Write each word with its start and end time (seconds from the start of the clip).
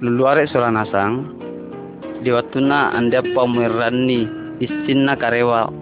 Luluare 0.00 0.48
sola 0.48 0.72
nasang 0.72 1.28
di 2.24 2.28
waktu 2.32 2.60
na 2.64 2.92
anda 2.92 3.24
pamerani 3.32 4.24
istinna 4.60 5.16
karewa 5.16 5.72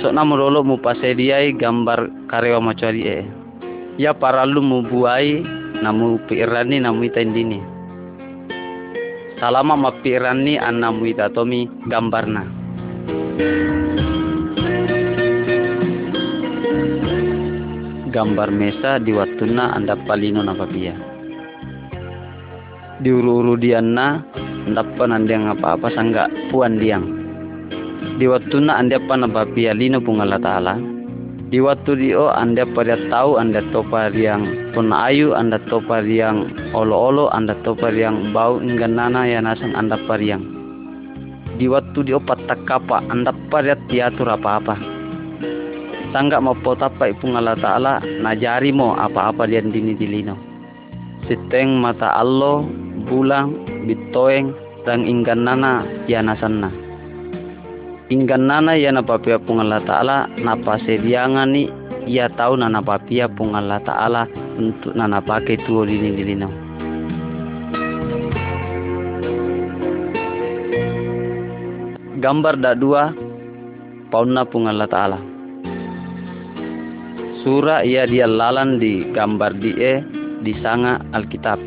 so 0.00 0.08
na 0.12 0.24
murolo 0.24 0.64
mu 0.64 0.80
pasediai 0.80 1.52
gambar 1.56 2.28
karewa 2.28 2.60
maco 2.64 2.88
e 2.88 3.43
ya 3.94 4.10
paralu 4.10 4.58
mu 4.58 4.78
buai 4.82 5.42
namu 5.78 6.18
pirani 6.26 6.82
namu 6.82 7.06
ita 7.06 7.22
indini 7.22 7.62
salama 9.38 9.78
mapirani 9.78 10.58
ita 10.58 11.30
tomi 11.30 11.70
gambarna 11.86 12.42
gambar 18.14 18.54
mesa 18.54 19.02
di 19.02 19.10
waktu 19.10 19.50
na 19.50 19.74
anda 19.74 19.98
palino 20.06 20.38
na 20.38 20.54
papia. 20.54 20.94
Diuru-uru 23.02 23.58
dianna 23.58 24.22
ndappa 24.70 25.10
nandiang 25.10 25.50
apa-apa 25.50 25.90
sangga 25.90 26.30
puan 26.54 26.78
diang. 26.78 27.02
Di 28.22 28.30
waktu 28.30 28.62
na 28.62 28.78
anda 28.78 29.02
apa 29.02 29.18
na 29.18 29.26
bapia 29.26 29.74
lino 29.74 29.98
pun 29.98 30.22
Allah 30.22 30.38
Ta'ala 30.38 30.93
di 31.54 31.62
waktu 31.62 31.94
dio 31.94 32.34
anda 32.34 32.66
pada 32.66 32.98
tahu 33.06 33.38
anda 33.38 33.62
topa 33.70 34.10
yang 34.10 34.74
pun 34.74 34.90
ayu 34.90 35.38
anda 35.38 35.62
topa 35.70 36.02
yang 36.02 36.50
olo-olo 36.74 37.30
anda 37.30 37.54
topa 37.62 37.94
yang 37.94 38.34
bau 38.34 38.58
nana 38.58 39.22
ya 39.22 39.38
nasan 39.38 39.70
anda 39.78 39.94
pariang 40.10 40.42
di 41.54 41.70
waktu 41.70 42.10
dio 42.10 42.18
patak 42.18 42.58
kapa 42.66 43.06
anda 43.06 43.30
pada 43.54 43.78
tiatur 43.86 44.34
apa-apa. 44.34 44.74
Sangga 46.10 46.42
mau 46.42 46.58
potapa 46.58 47.06
ipung 47.06 47.38
Allah 47.38 47.54
Ta'ala 47.54 48.02
najari 48.02 48.74
mo 48.74 48.98
apa-apa 48.98 49.46
dia 49.46 49.62
dini 49.62 49.94
dilino. 49.94 50.34
Siteng 51.30 51.78
mata 51.78 52.18
Allah 52.18 52.66
bulang 53.06 53.54
bitoeng 53.86 54.50
dan 54.82 55.06
inggan 55.06 55.46
nana 55.46 55.86
ya 56.10 56.18
nasanna 56.18 56.83
inggan 58.10 58.48
nana 58.48 58.76
ya 58.76 58.92
na 58.92 59.00
papia 59.00 59.40
pung 59.40 59.60
Allah 59.60 59.80
Ta'ala 59.84 60.28
napa 60.40 60.76
sediangan 60.84 61.48
ni 61.52 61.70
ia 62.04 62.28
tahu 62.28 62.60
nana 62.60 62.84
papia 62.84 63.30
pung 63.30 63.56
Allah 63.56 63.80
Ta'ala 63.80 64.28
untuk 64.60 64.92
nana 64.92 65.24
pakai 65.24 65.60
tuo 65.64 65.88
dini 65.88 66.12
dilino 66.12 66.48
gambar 72.20 72.60
dak 72.60 72.76
dua 72.80 73.12
pauna 74.12 74.44
pung 74.44 74.68
Allah 74.68 74.88
Ta'ala 74.88 75.18
surah 77.44 77.84
ia 77.84 78.08
dia 78.08 78.24
lalan 78.24 78.80
di 78.80 79.04
gambar 79.12 79.60
die 79.60 80.00
di 80.44 80.52
sanga 80.60 81.00
Alkitab. 81.12 81.60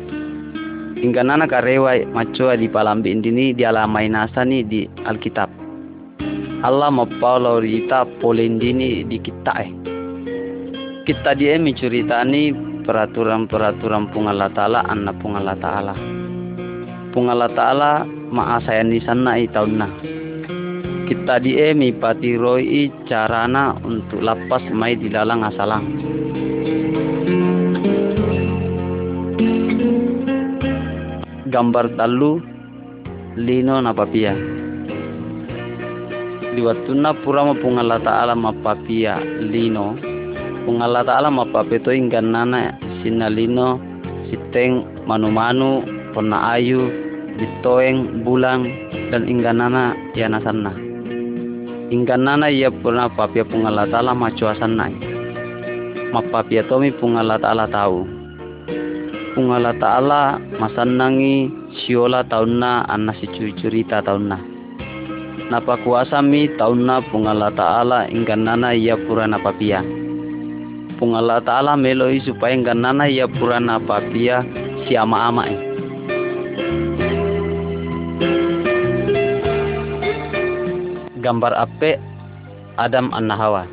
Hingga 0.98 1.22
nana 1.22 1.46
karewa 1.46 1.94
macoa 2.10 2.58
di 2.58 2.66
palambi 2.66 3.14
indini 3.14 3.54
di 3.54 3.62
alamai 3.62 4.10
nasani 4.10 4.66
di 4.66 4.86
Alkitab. 5.06 5.67
Allah 6.62 6.90
mapaulau 6.90 7.62
rita 7.62 8.02
polendini 8.18 9.06
di 9.06 9.18
kita 9.18 9.54
eh. 9.62 9.70
Kita 11.06 11.32
dia 11.38 11.56
menceritani 11.56 12.52
peraturan-peraturan 12.84 14.12
pungala 14.12 14.52
ta'ala 14.52 14.84
anna 14.86 15.14
pungala 15.16 15.54
ta'ala. 15.56 15.94
Pungala 17.14 17.48
ta'ala 17.52 18.04
maasayani 18.06 18.98
sana 19.02 19.40
i. 19.40 19.48
Kita 21.08 21.40
dia 21.40 21.72
mi 21.72 21.88
patiroi 21.94 22.92
carana 23.08 23.72
untuk 23.80 24.20
lapas 24.20 24.60
mai 24.68 24.92
di 24.92 25.08
dalang 25.08 25.46
asalang. 25.48 25.86
gambar 31.48 31.96
talu 31.96 32.44
lino 33.34 33.80
na 33.80 33.96
papia 36.58 36.74
di 36.74 36.90
waktu 36.90 36.92
na 36.98 37.14
pura 37.14 37.46
ma 37.46 37.54
pungala 37.54 38.34
ma 38.34 38.50
papia 38.50 39.22
lino 39.38 39.94
pungala 40.66 41.30
ma 41.30 41.46
papeto 41.46 41.94
ingga 41.94 42.18
nana 42.18 42.74
sina 43.02 43.30
lino 43.30 43.78
siteng 44.26 44.82
manu-manu 45.06 45.86
pona 46.14 46.58
ayu 46.58 46.90
ditoeng 47.38 48.26
bulang 48.26 48.66
dan 49.14 49.30
ingga 49.30 49.54
nana 49.54 49.94
ya 50.18 50.26
nasanna. 50.26 50.74
Ingga 51.94 52.18
nana 52.18 52.50
ia 52.50 52.68
puna 52.74 53.06
papia 53.08 53.46
pungala 53.46 53.86
ta'ala 53.86 54.12
ma 54.12 54.28
cuasanna 54.34 54.90
ma 56.10 56.20
papia 56.26 56.66
tomi 56.66 56.90
pungala 56.90 57.38
ta'ala 57.38 57.70
tahu 57.70 58.02
pungala 59.38 59.72
ta'ala 59.78 60.42
masanangi 60.58 61.48
siola 61.86 62.26
taunna 62.26 62.82
anna 62.90 63.14
si 63.16 63.30
curi-curita 63.30 64.02
taunna 64.02 64.47
napa 65.48 65.80
kuasa 65.80 66.20
mi 66.20 66.48
taunna 66.60 67.00
pungala 67.08 67.48
ta'ala 67.48 68.08
nana 68.12 68.76
ia 68.76 69.00
purana 69.08 69.40
papia 69.40 69.80
pungala 71.00 71.40
ta'ala 71.40 71.72
meloi 71.76 72.20
supaya 72.20 72.56
nana 72.76 73.08
ia 73.08 73.24
purana 73.24 73.80
papia 73.80 74.44
si 74.84 74.92
ama-ama 74.92 75.48
eh. 75.48 75.68
gambar 81.28 81.52
ape 81.60 82.00
Adam 82.78 83.10
anna 83.10 83.34
Hawa. 83.34 83.66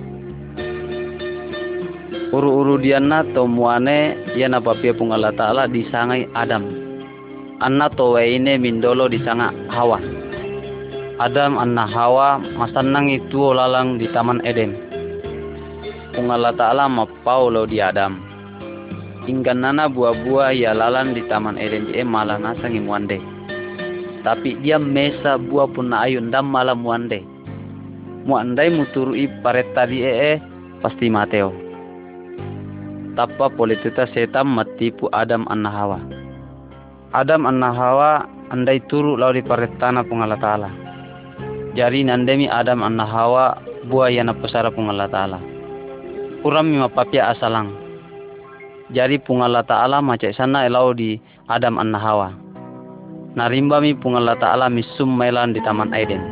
Uru-uru 2.33 2.81
diana 2.81 3.21
to 3.37 3.45
muane 3.45 4.17
yana 4.33 4.57
papia 4.59 4.97
pung 4.97 5.13
Allah 5.13 5.31
Ta'ala 5.31 5.69
disangai 5.69 6.25
Adam. 6.33 6.65
Anna 7.63 7.87
ini 8.19 8.59
mindolo 8.59 9.07
disanga 9.07 9.53
Hawa 9.71 10.24
Adam 11.15 11.55
anna 11.55 11.87
Hawa 11.87 12.43
masanang 12.59 13.07
itu 13.07 13.55
lalang 13.55 13.95
di 13.95 14.11
Taman 14.11 14.43
Eden. 14.43 14.75
Pung 16.11 16.31
Allah 16.31 16.55
Ta'ala 16.55 16.87
mapau 16.91 17.51
lo 17.51 17.63
di 17.67 17.79
Adam. 17.79 18.19
Hingga 19.25 19.57
nana 19.57 19.89
buah-buah 19.89 20.53
ya 20.53 20.71
lalan 20.75 21.15
di 21.15 21.23
Taman 21.25 21.57
Eden 21.57 21.89
di 21.89 22.03
malah 22.05 22.37
nasangi 22.37 22.77
muande 22.77 23.35
tapi 24.25 24.57
dia 24.65 24.81
mesa 24.81 25.37
buah 25.37 25.69
pun 25.69 25.93
na 25.93 26.09
ayun 26.09 26.33
dam 26.33 26.49
malah 26.49 26.73
muande 26.73 27.21
muandai 28.25 28.73
muturi 28.73 29.29
pareta 29.45 29.85
di 29.85 30.01
ee 30.01 30.41
pasti 30.81 31.13
Mateo 31.13 31.53
tappa 33.13 33.53
politita 33.53 34.09
setam 34.11 34.51
matipu 34.51 35.07
Adam 35.15 35.47
anna 35.47 35.71
Hawa. 35.71 36.03
Adam 37.15 37.47
anna 37.47 37.71
Hawa 37.71 38.27
andai 38.51 38.83
turu 38.91 39.15
lau 39.15 39.31
di 39.31 39.39
paretana 39.39 40.03
pungala 40.03 40.35
ta'ala. 40.35 40.84
Jari 41.75 42.07
nandemi 42.07 42.47
Adam 42.47 42.87
anna 42.87 43.03
Hawa 43.03 43.59
buah 43.91 44.07
yana 44.07 44.31
pesara 44.31 44.71
pungala 44.71 45.11
ta'ala. 45.11 45.43
Uram 46.47 46.71
mi 46.71 46.79
mapapia 46.79 47.35
asalang. 47.35 47.75
Jari 48.95 49.19
pungala 49.19 49.59
ta'ala 49.59 49.99
macak 49.99 50.31
sana 50.31 50.63
elau 50.63 50.95
di 50.95 51.19
Adam 51.51 51.75
anna 51.75 51.99
Hawa. 51.99 52.31
Narimba 53.35 53.83
mi 53.83 53.91
pungala 53.91 54.39
ta'ala 54.39 54.71
misum 54.71 55.19
melan 55.19 55.51
di 55.51 55.59
Taman 55.59 55.91
Eden. 55.91 56.23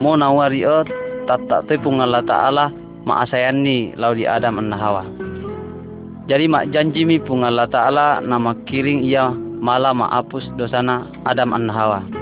Mo 0.00 0.16
nawari 0.16 0.64
o 0.64 0.88
tatak 1.28 1.68
te 1.68 1.76
pungala 1.76 2.24
ta'ala 2.24 2.72
maasayani 3.04 3.92
lau 4.00 4.16
di 4.16 4.24
Adam 4.24 4.56
anna 4.56 4.80
Hawa. 4.80 5.04
Jadi 6.28 6.44
mak 6.44 6.68
janji 6.76 7.08
mi 7.08 7.16
pun 7.16 7.40
Allah 7.40 7.64
Ta'ala 7.64 8.20
nama 8.20 8.52
kiring 8.68 9.00
ia 9.00 9.32
malah 9.64 9.96
maapus 9.96 10.44
dosana 10.60 11.08
Adam 11.24 11.56
an 11.56 11.72
Hawa. 11.72 12.17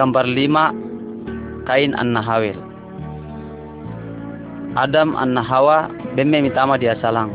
Gambar 0.00 0.24
lima 0.32 0.72
kain 1.68 1.92
an 1.92 2.16
Hawil. 2.16 2.56
Adam 4.72 5.12
an 5.12 5.36
Hawa 5.36 5.92
beme 6.16 6.40
mitama 6.40 6.80
dia 6.80 6.96
salang. 7.04 7.28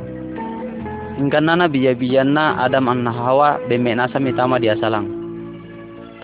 Hingga 1.21 1.45
nana 1.45 1.69
biya 1.69 1.93
biyana 1.93 2.57
Adam 2.65 2.89
an 2.89 3.05
Hawa 3.05 3.61
beme 3.69 3.93
nasa 3.93 4.17
mitama 4.17 4.57
dia 4.57 4.73
salang. 4.81 5.05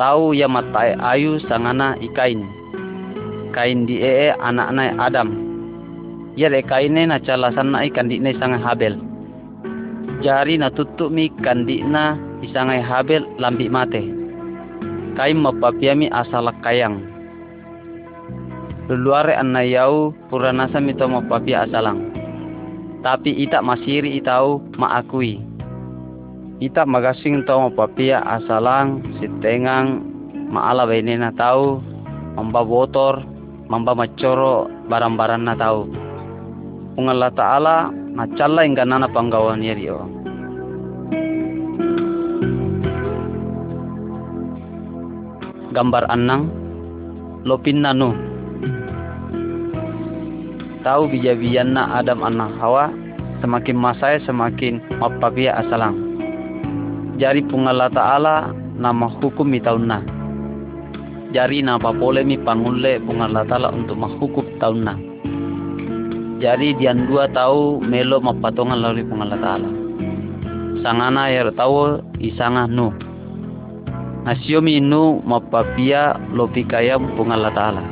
Tahu 0.01 0.33
ya 0.33 0.49
matai 0.49 0.97
ayu 0.97 1.37
sangana 1.45 1.93
ikain 2.01 2.41
kain 3.53 3.85
di 3.85 4.01
ee 4.01 4.33
anak 4.41 4.73
nai 4.73 4.97
Adam. 4.97 5.37
Ya 6.33 6.49
de 6.49 6.65
kain 6.65 6.97
na 6.97 7.21
calasan 7.21 7.69
na 7.69 7.85
ikan 7.85 8.09
di 8.09 8.17
nai 8.17 8.33
sangai 8.41 8.65
Habel. 8.65 8.97
Jari 10.25 10.57
na 10.57 10.73
tutup 10.73 11.13
mi 11.13 11.29
kandi 11.45 11.85
na 11.85 12.17
isangai 12.41 12.81
Habel 12.81 13.29
lambi 13.37 13.69
mate. 13.69 14.20
Kain 15.15 15.39
mapapiami 15.39 16.07
asalak 16.11 16.55
kayang. 16.63 17.11
luluare 18.91 19.39
anna 19.39 19.63
yau 19.63 20.11
puranasa 20.27 20.83
mito 20.83 21.07
mapapia 21.07 21.63
asalang. 21.63 22.11
Tapi 22.99 23.31
ita 23.39 23.63
masiri 23.63 24.19
itau 24.19 24.59
maakui. 24.75 25.39
Ita 26.59 26.83
magasing 26.83 27.47
tau 27.47 27.71
mapapia 27.71 28.19
asalang 28.21 29.01
sitengang 29.17 30.03
maala 30.51 30.85
benena 30.85 31.33
tau 31.33 31.81
mamba 32.37 32.61
botor 32.61 33.23
mamba 33.71 33.95
macoro 33.95 34.67
barang-barang 34.91 35.41
na 35.47 35.55
tau. 35.55 35.87
Ungalla 36.99 37.31
ta'ala 37.31 37.89
na 37.89 38.27
challa 38.35 38.67
inga 38.67 38.83
nana 38.83 39.07
panggawan 39.07 39.63
yeri 39.63 39.87
gambar 45.71 46.03
anang 46.11 46.51
lopin 47.47 47.81
nanu 47.81 48.11
tahu 50.83 51.07
bija-bijan 51.07 51.73
na 51.77 52.01
Adam 52.01 52.25
anak 52.25 52.51
Hawa 52.59 52.91
semakin 53.41 53.77
masai 53.77 54.21
semakin 54.25 54.81
mapapia 55.01 55.57
asalang. 55.57 55.97
Jari 57.17 57.45
pungala 57.45 57.89
ta'ala 57.89 58.49
nama 58.77 59.05
hukum 59.21 59.53
na 59.85 60.01
jari 61.31 61.61
napa 61.61 61.93
boleh 61.93 62.25
mi 62.25 62.35
pangulle 62.35 62.97
pungala 63.05 63.45
ta'ala 63.45 63.69
untuk 63.71 63.95
menghukum 63.95 64.45
na 64.81 64.97
jari 66.41 66.73
dian 66.81 67.05
dua 67.05 67.29
tahu 67.29 67.77
melo 67.85 68.17
mapatongan 68.17 68.81
lalu 68.81 69.05
pungala 69.05 69.37
ta'ala. 69.37 69.69
Sangana 70.81 71.29
yer 71.29 71.53
tahu 71.53 72.01
isangah 72.17 72.65
nu 72.65 72.89
nasiomi 74.21 74.77
inu 74.77 75.21
mapapia 75.25 76.17
lopi 76.33 76.61
kaya 76.65 76.97
pungal 77.17 77.49
ta'ala. 77.53 77.83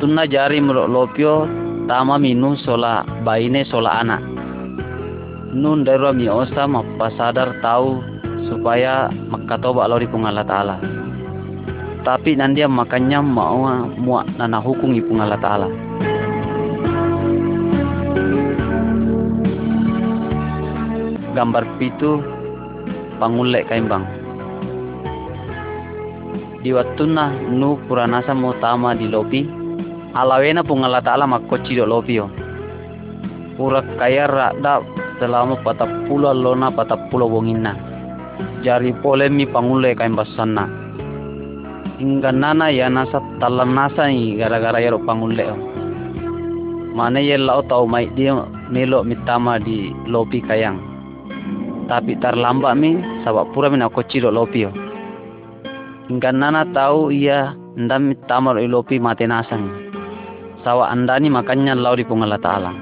Na 0.00 0.24
jari 0.28 0.60
merok 0.60 0.88
lopio 0.92 1.48
tama 1.88 2.20
minu 2.20 2.52
sola 2.60 3.00
baine 3.24 3.64
sola 3.64 4.04
anak 4.04 4.20
nun 5.56 5.82
darwa 5.82 6.12
mi 6.12 6.28
osa 6.28 6.68
mapasadar 6.68 7.58
tahu 7.64 7.98
supaya 8.48 9.08
makatoba 9.32 9.88
lori 9.88 10.06
pungal 10.06 10.36
ta'ala. 10.44 10.76
Tapi 12.00 12.36
nanti 12.36 12.64
makanya 12.64 13.20
mau 13.20 13.68
muak 14.00 14.28
nana 14.36 14.60
hukum 14.60 14.92
pungal 15.04 15.32
ta'ala. 15.40 15.68
Gambar 21.30 21.64
pitu 21.78 22.20
pangulek 23.16 23.70
kaimbang 23.70 24.19
di 26.60 26.76
na 27.08 27.32
nu 27.48 27.80
puranasa 27.88 28.36
tama 28.60 28.92
di 28.92 29.08
lopi 29.08 29.48
alawena 30.12 30.60
pungala 30.60 31.00
ta'ala 31.00 31.24
makkoci 31.24 31.72
do 31.76 31.88
yo. 32.04 32.28
Pura 33.56 33.80
kaya 33.96 34.28
rada 34.28 34.80
selama 35.20 35.60
pulau 36.08 36.32
lona 36.32 36.72
pulau 37.12 37.28
wonginna 37.28 37.76
jari 38.64 38.92
polemi 39.04 39.44
pangule 39.44 39.92
kain 39.92 40.16
basanna 40.16 40.64
hingga 42.00 42.32
nana 42.32 42.72
ya 42.72 42.88
nasa 42.88 43.20
talan 43.36 43.76
nasa 43.76 44.08
ni 44.08 44.36
gara-gara 44.40 44.80
ya 44.80 44.96
pangule 44.96 45.44
mana 46.96 47.20
ya 47.20 47.36
lau 47.36 47.60
tau 47.68 47.84
mai 47.84 48.08
dia 48.16 48.32
melo 48.72 49.04
mitama 49.04 49.60
di 49.60 49.92
lopi 50.08 50.40
kayang. 50.44 50.80
Tapi 51.90 52.14
terlambat 52.22 52.78
mi 52.78 53.02
sabab 53.26 53.50
pura 53.52 53.66
mina 53.68 53.90
koci 53.92 54.22
do 54.24 54.30
lopi 54.32 54.64
yo 54.64 54.70
nana 56.18 56.66
tahu 56.74 57.14
ia 57.14 57.54
ndam 57.78 58.10
tamar 58.26 58.58
ilopi 58.58 58.98
mate 58.98 59.30
nasang. 59.30 59.70
Sawa 60.66 60.90
andani 60.90 61.30
makanya 61.30 61.78
lau 61.78 61.94
di 61.94 62.02
pungala 62.02 62.36
ta'ala. 62.36 62.72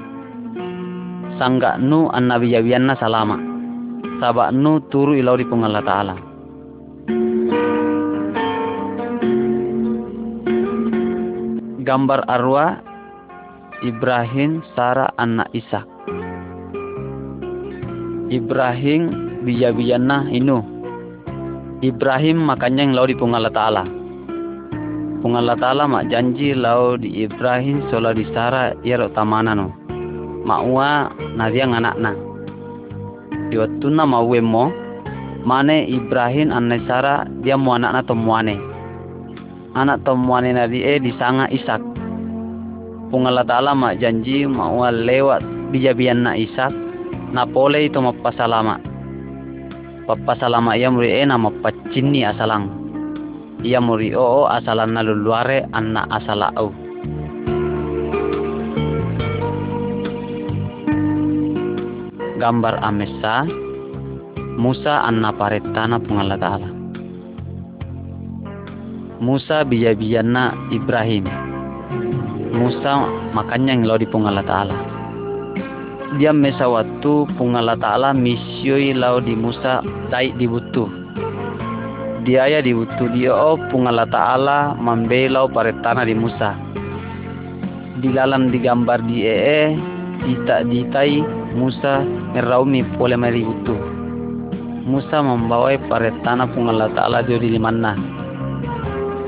Sangga 1.37 1.77
nu 1.77 2.09
an 2.09 2.27
nabi 2.27 2.51
yawianna 2.51 2.97
salama. 2.97 3.37
Sabak 4.17 4.51
nu 4.51 4.81
turu 4.89 5.13
ilau 5.13 5.37
di 5.37 5.45
pungala 5.45 5.79
ta'ala. 5.85 6.15
Gambar 11.85 12.27
arwah 12.27 12.81
Ibrahim 13.85 14.59
Sarah 14.75 15.13
anak 15.15 15.47
Isa. 15.55 15.85
Ibrahim 18.29 19.01
biya-biyanna 19.47 20.29
inu 20.29 20.78
Ibrahim 21.79 22.43
makanya 22.43 22.83
yang 22.83 22.91
lau 22.91 23.07
di 23.07 23.15
pungala 23.15 23.47
ta'ala. 23.47 23.87
Pungala 25.23 25.55
ta'ala 25.55 25.87
mak 25.87 26.11
janji 26.11 26.51
lau 26.51 26.99
di 26.99 27.23
Ibrahim 27.23 27.87
sola 27.87 28.11
di 28.11 28.27
Sara 28.35 28.75
ya 28.83 28.99
tamana 29.15 29.55
no. 29.55 29.71
Mak 30.43 30.61
ua 30.67 31.07
nadia 31.39 31.63
na. 31.71 32.11
Di 33.47 33.55
waktu 33.55 33.87
na 33.95 34.03
mau 34.03 34.27
mo, 34.27 34.67
mane 35.47 35.87
Ibrahim 35.87 36.51
anne 36.51 36.83
Sara 36.83 37.23
dia 37.47 37.55
mu 37.55 37.71
anak 37.71 37.95
na 37.95 38.01
tomuane. 38.03 38.59
Anak 39.71 40.03
tomuane 40.03 40.51
nadi 40.51 40.83
e 40.83 40.99
di 40.99 41.15
sanga 41.15 41.47
Isak. 41.47 41.79
Pungala 43.07 43.47
ta'ala 43.47 43.71
mak 43.71 44.03
janji 44.03 44.43
mak 44.43 44.67
ua 44.75 44.91
lewat 44.91 45.71
bijabian 45.71 46.27
na 46.27 46.35
Isak. 46.35 46.75
Na 47.31 47.47
pole 47.47 47.87
itu 47.87 48.03
mapasalama 48.03 48.88
salama 50.17 50.73
ia 50.73 50.89
muri 50.89 51.21
ena 51.21 51.37
mapacini 51.37 52.25
asalang. 52.25 52.65
Ia 53.61 53.77
muri 53.77 54.15
o 54.17 54.49
asalan 54.49 54.97
na 54.97 55.05
luluare 55.05 55.69
anna 55.69 56.07
asala 56.09 56.49
au. 56.57 56.73
Gambar 62.39 62.79
amesa 62.79 63.43
Musa 64.55 65.03
anna 65.03 65.35
paretana 65.35 65.99
pungala 65.99 66.39
ta'ala 66.39 66.71
Musa 69.19 69.67
biya-biyanna 69.67 70.71
Ibrahim. 70.71 71.27
Musa 72.55 73.11
makanya 73.35 73.75
yang 73.75 73.83
lo 73.83 73.99
di 73.99 74.07
pungala 74.07 74.39
ta'ala 74.39 74.88
dia 76.17 76.33
mesa 76.33 76.65
waktu 76.65 77.29
pungala 77.37 77.77
ta'ala 77.77 78.17
misioi 78.17 78.97
lau 78.97 79.21
di 79.21 79.37
Musa 79.37 79.85
dai 80.09 80.33
dibutuh 80.33 80.89
dia 82.25 82.49
ya 82.49 82.59
dibutuh 82.59 83.09
dia 83.13 83.31
oh 83.31 83.57
pungala 83.69 84.03
ta'ala 84.09 84.77
mambelau 84.77 85.47
paretana 85.49 86.03
di 86.03 86.13
Musa. 86.13 86.53
Dilalan 87.99 88.53
digambar 88.53 89.01
di 89.03 89.27
ee 89.27 89.73
dita 90.23 90.61
ditai 90.67 91.23
Musa 91.55 92.03
meraumi 92.35 92.83
pole 92.95 93.17
mari 93.17 93.43
butuh 93.43 93.81
Musa 94.85 95.25
membawai 95.25 95.79
paretana 95.89 96.45
pungala 96.53 96.91
ta'ala 96.93 97.25
di 97.25 97.39
limana 97.39 97.95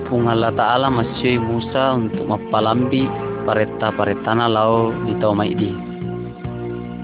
pungala 0.07 0.51
ta'ala 0.51 0.91
masih 0.91 1.39
Musa 1.39 1.95
untuk 1.95 2.27
mapalambi 2.27 3.07
pareta 3.47 3.89
paretana 3.95 4.45
lau 4.45 4.91
di 5.07 5.15
tau 5.17 5.33
di 5.35 5.90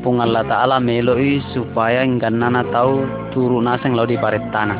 pung 0.01 0.21
Allah 0.21 0.45
Ta'ala 0.45 0.77
meloi 0.77 1.41
supaya 1.53 2.05
nana 2.05 2.61
tahu 2.69 3.05
turu 3.33 3.61
naseng 3.61 3.97
lo 3.97 4.05
di 4.05 4.17
paret 4.17 4.41
tanah. 4.53 4.79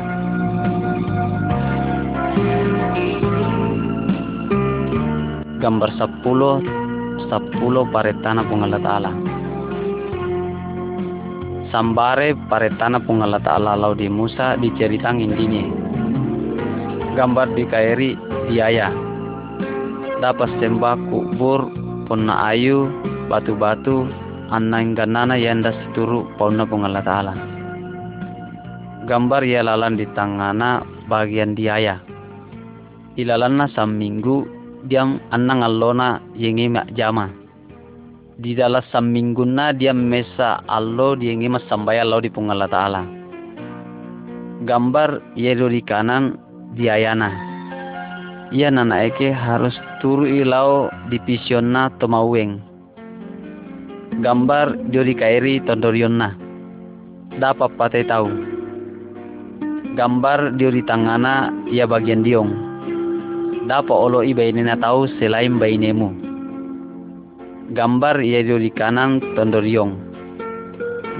Gambar 5.58 5.90
10 5.98 7.28
10 7.28 7.92
paret 7.92 8.18
tanah 8.22 8.44
pung 8.46 8.62
Allah 8.62 8.80
Ta'ala. 8.80 9.10
Sambare 11.68 12.32
paret 12.48 12.72
tanah 12.80 13.02
pung 13.04 13.20
Allah 13.20 13.42
Ta'ala 13.44 13.76
lau 13.76 13.92
di 13.92 14.08
Musa 14.08 14.56
diceritang 14.56 15.20
intinya. 15.20 15.64
Gambar 17.18 17.52
di 17.58 17.64
kairi 17.68 18.10
biaya. 18.48 18.88
Dapat 20.18 20.50
sembah 20.58 20.96
kubur 21.10 21.68
puna 22.08 22.50
ayu 22.50 22.88
batu-batu 23.28 24.27
annang 24.48 24.96
ganana 24.96 25.36
yanda 25.36 25.72
situru 25.72 26.28
pauna 26.36 26.64
pungala 26.64 27.04
ta'ala 27.04 27.34
gambar 29.08 29.42
ya 29.44 29.64
lalan 29.64 29.96
di 29.96 30.04
tangana 30.12 30.84
bagian 31.08 31.56
diaya 31.56 32.00
ilalanna 33.18 33.66
minggu 33.88 34.46
diam 34.86 35.18
annang 35.34 35.66
allona 35.66 36.22
yengi 36.38 36.70
jama. 36.94 37.34
Di 38.38 38.54
dalam 38.54 39.10
na 39.50 39.74
dia 39.74 39.90
mesa 39.90 40.62
allo 40.70 41.18
yengi 41.18 41.50
mas 41.50 41.66
sambaya 41.66 42.06
allo 42.06 42.22
di 42.22 42.30
pungala 42.30 42.70
ta'ala 42.70 43.02
gambar 44.62 45.34
yedo 45.34 45.66
di 45.66 45.82
kanan 45.82 46.38
diayana 46.78 47.30
ia 48.54 48.70
nana 48.70 49.06
eke 49.06 49.30
harus 49.30 49.74
turu 50.02 50.26
ilau 50.26 50.86
di 51.10 51.18
pisionna 51.22 51.90
tomaweng 52.02 52.67
gambar 54.18 54.90
jori 54.90 55.14
kairi 55.14 55.62
tondorionna 55.62 56.34
dapat 57.38 57.70
patai 57.78 58.04
tahu 58.06 58.28
gambar 59.94 60.58
diori 60.58 60.82
tangana 60.86 61.54
ia 61.70 61.86
bagian 61.86 62.22
diong 62.22 62.68
dapat 63.68 63.92
olo 63.92 64.24
i 64.24 64.32
na 64.32 64.80
tahu 64.80 65.04
selain 65.20 65.60
bainemu. 65.60 66.08
Gambar 67.76 68.24
ia 68.24 68.40
di 68.40 68.72
kanan 68.72 69.20
tondoriong. 69.36 69.92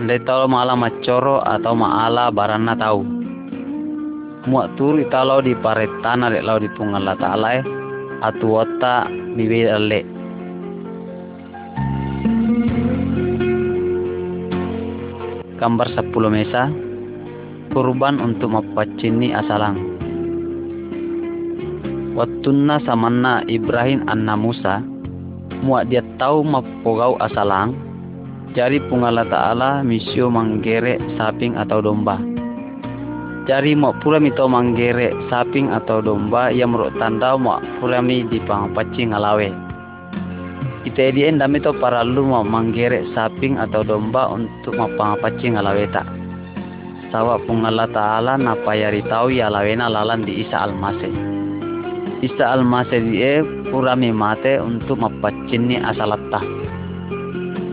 Tahu 0.08 0.42
maala 0.48 0.72
macoro 0.72 1.44
atau 1.44 1.76
maala 1.76 2.32
barana 2.32 2.72
tahu. 2.72 3.04
Muak 4.48 4.80
turu 4.80 5.04
italo 5.04 5.44
di 5.44 5.52
paretana 5.52 6.32
lau 6.40 6.56
di 6.56 6.72
pungala 6.72 7.12
ta'ala 7.20 7.60
atu 8.24 8.46
wata 8.48 9.12
miwe 9.12 9.68
ale. 9.68 10.17
Gambar 15.58 15.90
10 15.90 16.14
mesa 16.30 16.70
kurban 17.74 18.22
untuk 18.22 18.54
mapacini 18.54 19.34
asalang. 19.34 19.74
Watunna 22.14 22.78
samanna 22.86 23.42
Ibrahim 23.50 24.06
anna 24.06 24.38
Musa 24.38 24.82
muak 25.62 25.90
dia 25.90 26.06
tahu 26.22 26.46
mapogau 26.46 27.18
asalang 27.18 27.74
jari 28.54 28.78
pungala 28.86 29.26
ta'ala 29.26 29.82
misio 29.82 30.30
manggere 30.30 30.98
saping 31.18 31.58
atau 31.58 31.82
domba 31.82 32.22
jari 33.50 33.74
mau 33.74 33.94
pura 33.98 34.22
mito 34.22 34.46
manggere 34.46 35.10
saping 35.26 35.74
atau 35.74 35.98
domba 35.98 36.54
yang 36.54 36.74
menurut 36.74 36.94
tanda 37.02 37.34
mau 37.34 37.58
pura 37.82 37.98
mi 37.98 38.22
di 38.26 38.38
pangpaci 38.42 39.10
ngalawe 39.10 39.67
ite 40.86 41.10
dien 41.16 41.40
dami 41.40 41.58
to 41.58 41.74
para 41.82 42.06
lu 42.06 42.28
mau 42.28 42.46
manggere 42.46 43.02
saping 43.16 43.58
atau 43.58 43.82
domba 43.82 44.30
untuk 44.30 44.78
mapangpaci 44.78 45.56
ngalawe 45.56 45.86
tak 45.90 46.06
sawa 47.10 47.40
pungala 47.42 47.88
ta'ala 47.88 48.36
napa 48.36 48.76
yari 48.76 49.00
tau 49.08 49.32
ya 49.32 49.48
lawena 49.48 49.88
lalan 49.88 50.22
di 50.28 50.44
Isa 50.44 50.68
Almasih 50.68 51.38
Isa 52.18 52.50
al-Masih 52.50 53.46
purami 53.70 54.10
mate 54.10 54.58
untuk 54.58 54.98
mapacini 54.98 55.78
asalatta. 55.78 56.42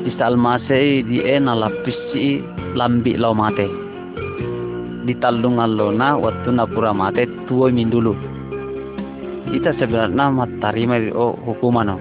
Isa 0.05 0.29
al-Masih 0.29 1.01
die 1.09 1.41
nalapisi 1.41 2.45
lambi 2.77 3.17
lo 3.17 3.33
mate. 3.33 3.65
Di 5.09 5.17
talungan 5.17 5.74
lona 5.74 6.13
waktu 6.21 6.53
na 6.53 6.69
pura 6.69 6.93
mate 6.93 7.25
tuo 7.50 7.74
min 7.74 7.89
dulu. 7.89 8.13
Ita 9.50 9.74
sebenarnya 9.81 10.29
matarima 10.29 11.01
o 11.17 11.33
hukuman 11.41 11.97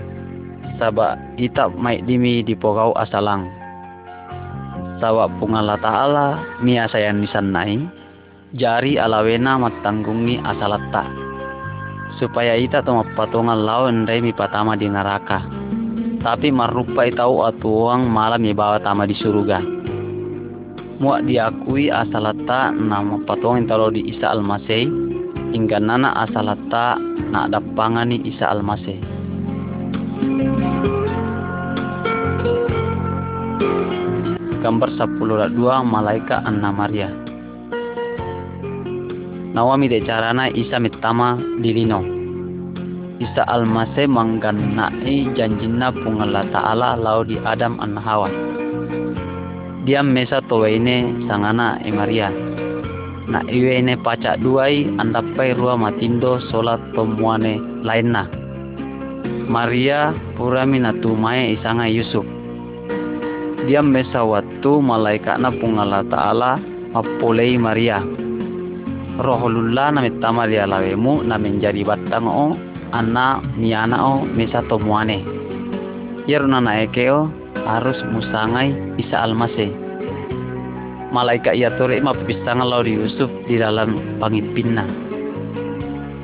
Saba 0.75 1.15
ita 1.39 1.71
mai 1.71 2.03
dimi 2.03 2.43
di 2.43 2.59
pogau 2.59 2.91
asalang. 2.99 3.47
Sawa 4.99 5.31
pungala 5.39 5.79
ta'ala 5.79 6.59
mia 6.63 6.91
sayang 6.91 7.23
nisanai. 7.23 7.87
Jari 8.55 8.99
alawena 8.99 9.59
matanggungi 9.59 10.39
asalatta 10.39 11.25
supaya 12.23 12.55
ita 12.55 12.79
to 12.87 13.03
patungan 13.19 13.67
lawan 13.67 14.07
dai 14.07 14.23
mi 14.23 14.31
patama 14.31 14.79
di 14.79 14.87
neraka 14.87 15.43
tapi 16.23 16.55
marupa 16.55 17.05
itau 17.05 17.43
atuang 17.45 18.07
malam 18.07 18.47
bawa 18.55 18.79
tama 18.79 19.11
di 19.11 19.19
surga 19.19 19.59
muak 21.03 21.27
diakui 21.27 21.91
asalata 21.91 22.71
nama 22.71 23.19
patungan 23.27 23.67
talo 23.67 23.91
di 23.91 24.15
Isa 24.15 24.31
Almasih. 24.33 25.13
Hingga 25.55 25.79
nana 25.79 26.11
asalata 26.19 26.99
nak 27.31 27.55
dapangani 27.55 28.19
Isa 28.27 28.51
Almasih 28.51 28.99
gambar 34.65 34.97
10 34.97 35.61
dua 35.61 35.85
malaikat 35.85 36.41
Anna 36.41 36.73
Maria. 36.73 37.13
Nawami 39.53 39.93
de 39.93 40.01
carana 40.09 40.49
isa 40.49 40.81
mitama 40.81 41.37
dilino 41.61 42.01
isa 43.21 43.45
almase 43.45 44.09
mangganai 44.09 45.29
janjina 45.37 45.93
pungala 45.93 46.49
ta'ala 46.49 46.97
lau 46.97 47.23
di 47.23 47.37
adam 47.45 47.77
an 47.79 47.93
hawa. 48.01 48.33
Dia 49.85 50.01
mesa 50.01 50.41
towaine 50.49 51.29
sangana 51.29 51.77
e 51.85 51.93
maria. 51.93 52.33
Na 53.29 53.45
iwene 53.45 54.01
paca 54.01 54.41
duai 54.41 54.89
andapai 54.97 55.53
rua 55.61 55.77
matindo 55.77 56.41
solat 56.49 56.81
tomuane 56.97 57.61
lainna. 57.85 58.27
Maria 59.45 60.17
purami 60.41 60.81
na 60.81 60.97
tumae 61.05 61.53
isanga 61.53 61.85
Yusuf 61.85 62.34
dia 63.65 63.81
mesa 63.81 64.21
waktu 64.21 64.71
malaikatna 64.81 65.49
pungala 65.57 66.05
ta'ala 66.07 66.61
mapolei 66.93 67.57
Maria. 67.57 68.05
Dia 69.15 70.65
lawemu 70.67 71.23
na 71.25 71.37
menjadi 71.39 71.87
batang 71.87 72.27
o 72.27 72.59
anna 72.91 73.41
miana 73.57 73.99
o 74.03 74.15
misa 74.27 74.61
tomuane. 74.67 75.23
Yeruna 76.29 76.61
na 76.61 76.83
ekeo 76.83 77.31
harus 77.65 77.97
musangai 78.11 78.75
isa 78.99 79.23
almase. 79.23 79.71
Malaikat 81.15 81.55
ia 81.55 81.71
tore 81.79 82.03
lau 82.03 82.83
di 82.83 82.99
Yusuf 82.99 83.31
di 83.47 83.55
dalam 83.55 84.19
pangipinna 84.19 84.83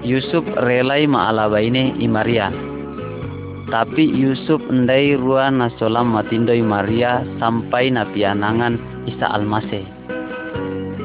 Yusuf 0.02 0.42
relai 0.66 1.06
ma 1.06 1.30
alabaine 1.30 1.94
i 2.00 2.08
Maria 2.10 2.50
tapi 3.70 4.10
Yusuf 4.10 4.58
endai 4.66 5.14
ruan 5.14 5.62
nasolam 5.62 6.10
matindoi 6.10 6.62
Maria 6.62 7.22
sampai 7.38 7.94
na 7.94 8.02
pianangan 8.10 8.76
Isa 9.06 9.30
Almasih 9.30 10.00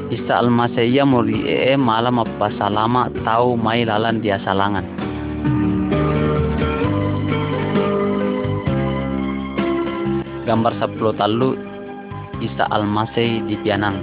Isa 0.06 0.38
almasaya 0.38 1.02
muri 1.02 1.42
e 1.50 1.74
malam 1.74 2.22
apa 2.22 2.46
salama 2.54 3.10
tahu 3.26 3.58
mai 3.58 3.82
lalan 3.82 4.22
dia 4.22 4.38
salangan. 4.46 4.86
Gambar 10.46 10.78
10 10.78 11.18
talu 11.18 11.58
Isa 12.38 12.70
almasai 12.70 13.42
di 13.50 13.58
pianang. 13.66 13.98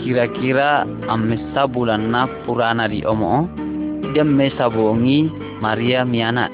Kira-kira 0.00 0.88
amesa 1.12 1.68
bulan 1.68 2.08
na 2.08 2.24
purana 2.48 2.88
di 2.88 3.04
omo 3.04 3.44
dia 4.16 4.24
mesa 4.24 4.72
bongi 4.72 5.28
Maria 5.62 6.02
miana. 6.02 6.50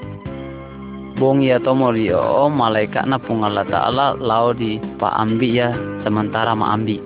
Bong 1.17 1.41
ya 1.41 1.57
tomo 1.57 1.89
rio 1.89 2.45
malaikat 2.45 3.09
na 3.09 3.17
pungala 3.17 3.65
ta'ala 3.65 4.13
lao 4.21 4.53
di 4.53 4.77
pa 5.01 5.09
ambi 5.17 5.57
ya 5.57 5.73
sementara 6.05 6.53
ma 6.53 6.77
ambi. 6.77 7.01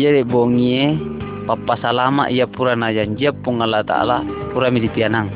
Ya 0.00 0.16
de 0.16 0.24
bongi 0.24 0.96
papa 1.44 1.76
salama 1.84 2.32
ia 2.32 2.48
pura 2.48 2.72
na 2.72 2.88
janji 2.88 3.28
pungala 3.44 3.84
ta'ala 3.84 4.24
pura 4.56 4.72
mi 4.72 4.80
pianang. 4.88 5.28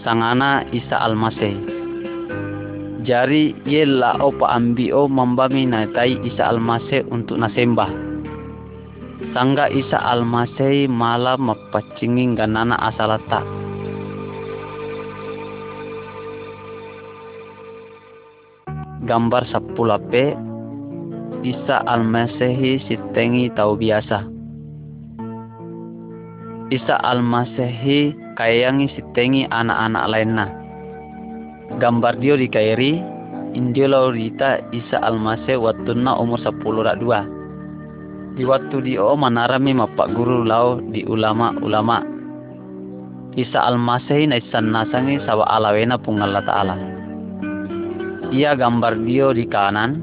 Sangana 0.00 0.64
isa 0.72 0.96
almase 0.96 1.52
jari 3.04 3.52
ye 3.68 3.84
la 3.84 4.16
o 4.16 4.32
pa 4.32 4.56
ambi 4.56 4.88
o 4.96 5.04
mambami 5.12 5.68
na 5.68 5.84
tai 5.92 6.16
isa 6.24 6.48
almase 6.48 7.04
untuk 7.12 7.36
nasembah. 7.36 7.92
Sangga 9.36 9.68
isa 9.68 10.00
almase 10.00 10.88
malam 10.88 11.52
mapacingin 11.52 12.32
ganana 12.32 12.80
asalata 12.80 13.63
gambar 19.04 19.44
10 19.44 19.76
p 20.08 20.14
Isa 21.44 21.84
Al-Masehi 21.84 22.80
sitengi 22.88 23.52
tahu 23.52 23.76
biasa. 23.76 24.24
Isa 26.72 26.96
Al-Masehi 27.04 28.16
kayangi 28.40 28.88
sitengi 28.96 29.44
anak-anak 29.52 30.04
lainnya 30.08 30.46
gambar 31.76 32.16
dia 32.16 32.40
di 32.40 32.48
kairi 32.48 32.92
indio 33.52 33.92
lau 33.92 34.08
rita 34.08 34.64
Isa 34.72 34.96
Al-Maseh 35.04 35.60
watuna 35.60 36.16
umur 36.16 36.40
10 36.40 36.64
rak 36.64 36.96
dua. 37.04 37.28
Di 38.34 38.42
waktu 38.42 38.82
manarami 39.14 39.76
mapak 39.76 40.10
guru 40.16 40.42
lau 40.42 40.80
di 40.80 41.04
ulama-ulama. 41.06 42.02
Isa 43.36 43.62
Al-Maseh 43.68 44.26
naisan 44.26 44.72
nasangi 44.72 45.20
sawa 45.28 45.44
alawena 45.54 46.00
pungalla 46.00 46.42
ta'ala 46.42 46.93
ia 48.30 48.56
gambar 48.56 48.96
dia 49.04 49.32
di 49.34 49.44
kanan 49.44 50.00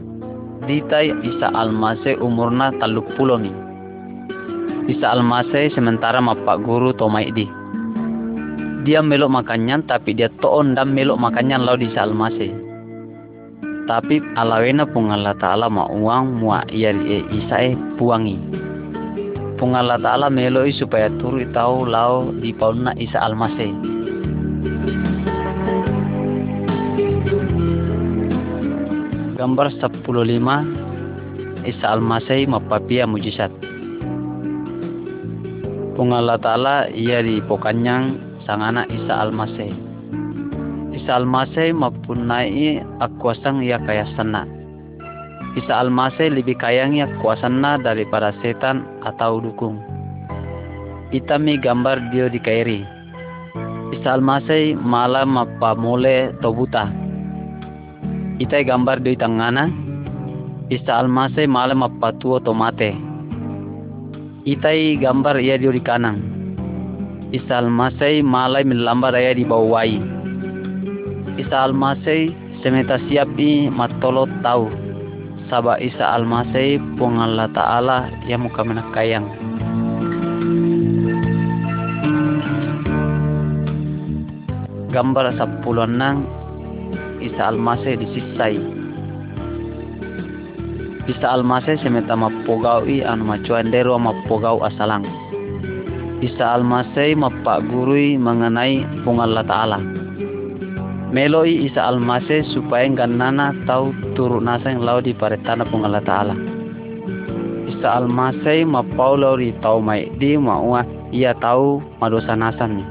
ditai 0.69 1.09
Isa 1.25 1.49
Almasih 1.55 2.21
umurna 2.21 2.69
taluk 2.77 3.07
pulau 3.17 3.39
ni. 3.39 3.49
Isa 4.91 5.15
Almasih 5.15 5.73
sementara 5.73 6.21
mapak 6.21 6.61
guru 6.61 6.93
tomai 6.93 7.31
di. 7.33 7.47
Dia 8.85 9.01
melok 9.01 9.41
makannya 9.41 9.85
tapi 9.85 10.17
dia 10.17 10.29
toon 10.41 10.73
dan 10.73 10.93
melok 10.93 11.17
makannya 11.17 11.57
lau 11.61 11.77
di 11.77 11.89
Isa 11.89 12.05
Almasih 12.05 12.71
tapi 13.91 14.23
alawena 14.39 14.87
pungala 14.87 15.35
ta'ala 15.35 15.67
ma 15.67 15.83
uang 15.91 16.39
mua 16.39 16.63
iya 16.71 16.95
e 16.95 17.27
Isa 17.27 17.59
e 17.59 17.69
puangi. 17.99 18.39
Pungala 19.59 19.99
ta'ala 19.99 20.31
meloi 20.31 20.71
supaya 20.73 21.11
turu 21.19 21.43
tahu 21.51 21.85
lau 21.85 22.31
di 22.39 22.55
pauna 22.55 22.95
Isa 22.95 23.19
Almasih 23.19 23.99
Gambar 29.41 29.73
15 29.73 31.65
Isa 31.65 31.97
Al-Masih 31.97 32.45
mapapia 32.45 33.09
mujizat. 33.09 33.49
Pung 35.97 36.13
Allah 36.13 36.37
Ta'ala 36.37 36.93
ia 36.93 37.25
di 37.25 37.41
pokanyang 37.49 38.21
sang 38.45 38.61
anak 38.61 38.85
Isa 38.93 39.09
Al-Masih. 39.17 39.73
Isa 40.93 41.17
Al-Masih 41.17 41.73
mempunyai 41.73 42.85
akuasang 43.01 43.65
ia 43.65 43.81
kaya 43.81 44.05
sana. 44.13 44.45
Isa 45.57 45.73
Al-Masih 45.73 46.37
lebih 46.37 46.61
kayang 46.61 46.93
ia 47.01 47.09
kuasana 47.25 47.81
daripada 47.81 48.37
setan 48.45 48.85
atau 49.01 49.41
dukung. 49.41 49.81
Itami 51.09 51.57
gambar 51.57 51.97
dia 52.13 52.29
di 52.29 52.37
kairi. 52.37 52.85
Isa 53.89 54.21
Al-Masih 54.21 54.77
malam 54.77 55.33
apa 55.33 55.73
mule 55.73 56.29
tobuta. 56.45 57.00
Itai 58.41 58.65
gambar 58.65 59.05
dia 59.05 59.13
tangana. 59.21 59.69
Isa 60.73 60.97
Al-Masih 60.97 61.45
malam 61.45 61.85
apa 61.85 62.09
tuo 62.17 62.41
tomate 62.41 63.11
itai 64.45 64.97
gambar 64.97 65.37
ia 65.37 65.57
di 65.57 65.69
kanan. 65.81 66.17
Isa 67.31 67.63
almasai 67.63 68.19
malai 68.25 68.65
melambar 68.67 69.15
ia 69.15 69.31
di 69.31 69.45
bawah 69.45 69.79
wai. 69.79 69.95
Isa 71.39 71.69
almasai 71.69 72.33
semeta 72.59 72.99
siap 73.07 73.29
i 73.39 73.69
matolo 73.71 74.27
tahu. 74.43 74.67
Sabah 75.47 75.79
Isa 75.79 76.03
almasai 76.03 76.79
pung 76.95 77.19
Allah 77.19 77.47
Ta'ala 77.51 78.11
yang 78.27 78.47
muka 78.47 78.63
menakayang. 78.63 79.27
Gambar 84.91 85.39
sepuluh 85.39 85.87
nang 85.87 86.27
Isa 87.21 87.53
almasai 87.53 87.95
disisai 88.01 88.81
bisa 91.01 91.33
almase 91.33 91.81
semeta 91.81 92.13
mapogau 92.13 92.85
i 92.85 93.01
anu 93.01 93.25
macuandero 93.25 93.97
mapogau 93.97 94.61
asalang. 94.61 95.01
Bisa 96.21 96.55
almase 96.55 97.17
mapak 97.17 97.65
gurui 97.67 98.21
mengenai 98.21 98.85
Allah 99.03 99.41
Ta'ala. 99.41 99.79
Meloi 101.11 101.67
isa 101.67 101.89
almase 101.89 102.45
supaya 102.53 102.87
ganana 102.93 103.51
tahu 103.67 103.91
turun 104.15 104.47
nasa 104.47 104.71
yang 104.71 104.85
lau 104.85 105.01
di 105.01 105.11
paretana 105.11 105.65
Allah 105.67 106.05
Ta'ala. 106.05 106.35
Isa 107.67 108.05
mapau 108.63 109.17
lau 109.17 109.35
di 109.35 109.51
tau 109.59 109.81
mai 109.81 110.05
di 110.21 110.37
maua 110.37 110.85
ia 111.09 111.33
tahu 111.33 111.81
madosa 111.97 112.37
nasan. 112.37 112.85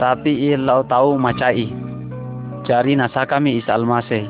Tapi 0.00 0.50
ia 0.50 0.56
lau 0.56 0.82
tahu 0.88 1.20
macai. 1.20 1.68
Jari 2.68 3.00
nasa 3.00 3.24
kami 3.24 3.64
isa 3.64 3.80
almase 3.80 4.28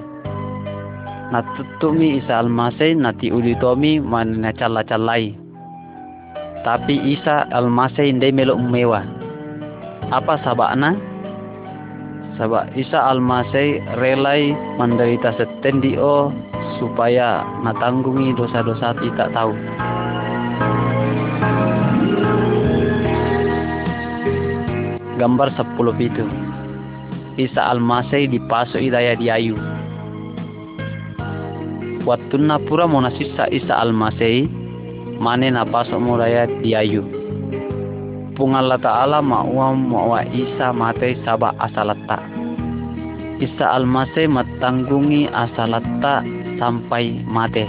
na 1.34 1.42
tutumi 1.58 2.22
isa 2.22 2.38
almasay 2.38 2.94
na 2.94 3.10
ti 3.10 3.34
ulitomi 3.34 3.98
man 3.98 4.46
na 4.46 4.54
chala-chalay. 4.54 5.34
Tapi 6.62 7.18
isa 7.18 7.50
almasay 7.50 8.14
hindi 8.14 8.30
melo 8.30 8.54
umewa. 8.54 9.02
Apa 10.14 10.38
sabana? 10.46 10.94
Saba 12.38 12.70
isa 12.78 13.10
almasay 13.10 13.82
relay 13.98 14.54
menderita 14.78 15.34
setendio 15.34 16.30
supaya 16.78 17.42
natanggungi 17.66 18.38
dosa-dosa 18.38 18.94
tidak 19.02 19.34
tahu. 19.34 19.50
Gambar 25.18 25.50
10 25.58 25.74
itu. 25.98 26.47
Isa 27.38 27.70
idaya 28.82 29.14
di 29.14 29.30
ayu. 29.30 29.54
Wattuna 32.02 32.58
pura 32.66 32.90
mona 32.90 33.14
sisa 33.14 33.46
isa 33.54 33.78
almasei 33.78 34.50
mane 35.22 35.46
na 35.54 35.62
paso 35.62 36.02
muraya 36.02 36.50
diayu 36.60 37.04
pungalla 38.38 38.78
ta'ala 38.78 39.18
ma'wa 39.18 39.74
ma'wa 39.74 40.22
isa 40.30 40.70
mate 40.70 41.18
saba 41.26 41.54
asalatta. 41.58 42.22
Isa 43.38 43.66
almase 43.70 44.26
matanggungi 44.26 45.30
asalatta 45.30 46.22
sampai 46.58 47.22
mate 47.26 47.66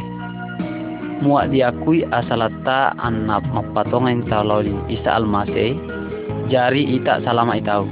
muak 1.20 1.52
diakui 1.52 2.08
asalatta 2.16 2.96
anak 2.96 3.44
mapatongan 3.52 4.24
taloli 4.32 4.72
isa 4.88 5.20
almase 5.20 5.76
jari 6.48 6.96
ita 6.96 7.20
salama 7.28 7.60
itau 7.60 7.86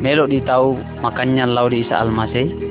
melok 0.00 0.32
ditau 0.32 0.80
makanya 1.04 1.44
lau 1.44 1.68
di 1.68 1.84
isa 1.84 2.00
almase 2.00 2.70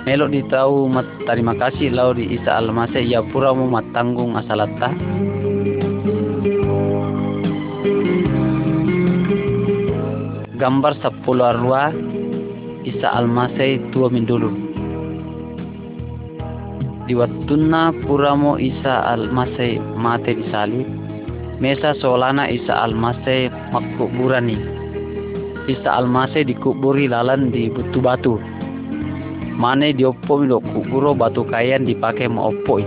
Melok 0.00 0.32
tahu 0.48 0.88
mat 0.88 1.04
terima 1.28 1.52
kasih 1.60 1.92
lau 1.92 2.16
di 2.16 2.32
Isa 2.32 2.56
Almasih 2.56 3.04
ya 3.04 3.20
pura 3.20 3.52
mu 3.52 3.68
matanggung 3.68 4.32
asalatta. 4.32 4.96
Gambar 10.56 10.92
sepuluh 11.04 11.52
arwah 11.52 11.92
Isa 12.88 13.12
Almasih 13.12 13.92
tua 13.92 14.08
min 14.08 14.24
dulu. 14.24 14.48
Di 17.04 17.12
wattuna 17.12 17.92
puramo 18.00 18.56
Isa 18.56 19.04
Almasih 19.04 19.84
mate 20.00 20.32
di 20.32 20.48
salib. 20.48 20.88
Mesa 21.60 21.92
solana 22.00 22.48
Isa 22.48 22.72
Almasih 22.88 23.52
makkuburani. 23.68 24.79
Isa 25.70 26.02
Almasih 26.02 26.42
dikuburi 26.50 27.06
lalan 27.06 27.54
di 27.54 27.70
batu-batu. 27.70 28.42
Mane 29.54 29.94
dioppo 29.94 30.42
mi 30.42 30.50
kuburo 30.50 31.14
batu 31.14 31.46
kayan 31.46 31.86
dipakai 31.86 32.26
ma 32.26 32.50
oppo 32.50 32.80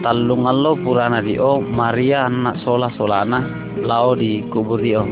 talungallo 0.00 0.80
purana 0.80 1.20
dio 1.20 1.60
Maria 1.60 2.28
anak 2.28 2.60
sola 2.64 2.88
solana 2.96 3.44
lao 3.80 4.16
di 4.16 4.44
kubur 4.48 4.80
dio 4.80 5.04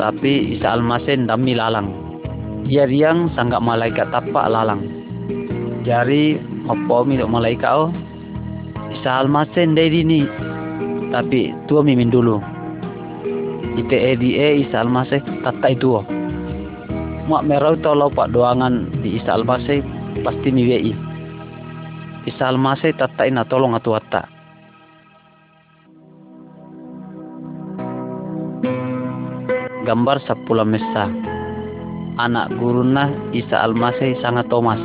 tapi 0.00 0.56
Isa 0.56 0.80
Almasen 0.80 1.28
dami 1.28 1.52
lalang. 1.52 1.92
Ia 2.64 2.88
riang 2.88 3.28
sanggak 3.36 3.60
malaikat 3.60 4.08
tapak 4.08 4.48
lalang. 4.48 4.88
Jari 5.84 6.40
oppo 6.68 7.04
mi 7.04 7.20
dok 7.20 7.28
malaikat 7.28 7.68
oh 7.68 7.92
Isa 8.92 9.24
Almasen 9.24 9.76
dari 9.76 10.00
ni 10.00 10.24
tapi 11.12 11.52
tua 11.68 11.84
mimin 11.84 12.12
dulu 12.12 12.59
ite 13.78 13.98
edi 14.16 14.38
e 14.38 14.66
Isa 14.66 14.82
Almasen 14.82 15.22
tata 15.44 15.70
itu 15.70 16.00
oh 16.00 16.06
mak 17.30 17.46
merau 17.46 17.78
tolo 17.78 18.10
pak 18.10 18.34
doangan 18.34 18.90
di 19.06 19.22
Isa 19.22 19.38
Almasih 19.38 19.86
pasti 20.26 20.50
miwei. 20.50 20.90
Isa 22.26 22.50
Almasih 22.50 22.90
tata 22.98 23.22
ina 23.22 23.46
tolong 23.46 23.78
atu 23.78 23.94
atta. 23.94 24.26
Gambar 29.86 30.18
sepuluh 30.26 30.66
mesa. 30.66 31.06
Anak 32.18 32.50
guruna 32.58 33.14
Isa 33.30 33.62
Almasih 33.62 34.18
sangat 34.18 34.50
Thomas. 34.50 34.82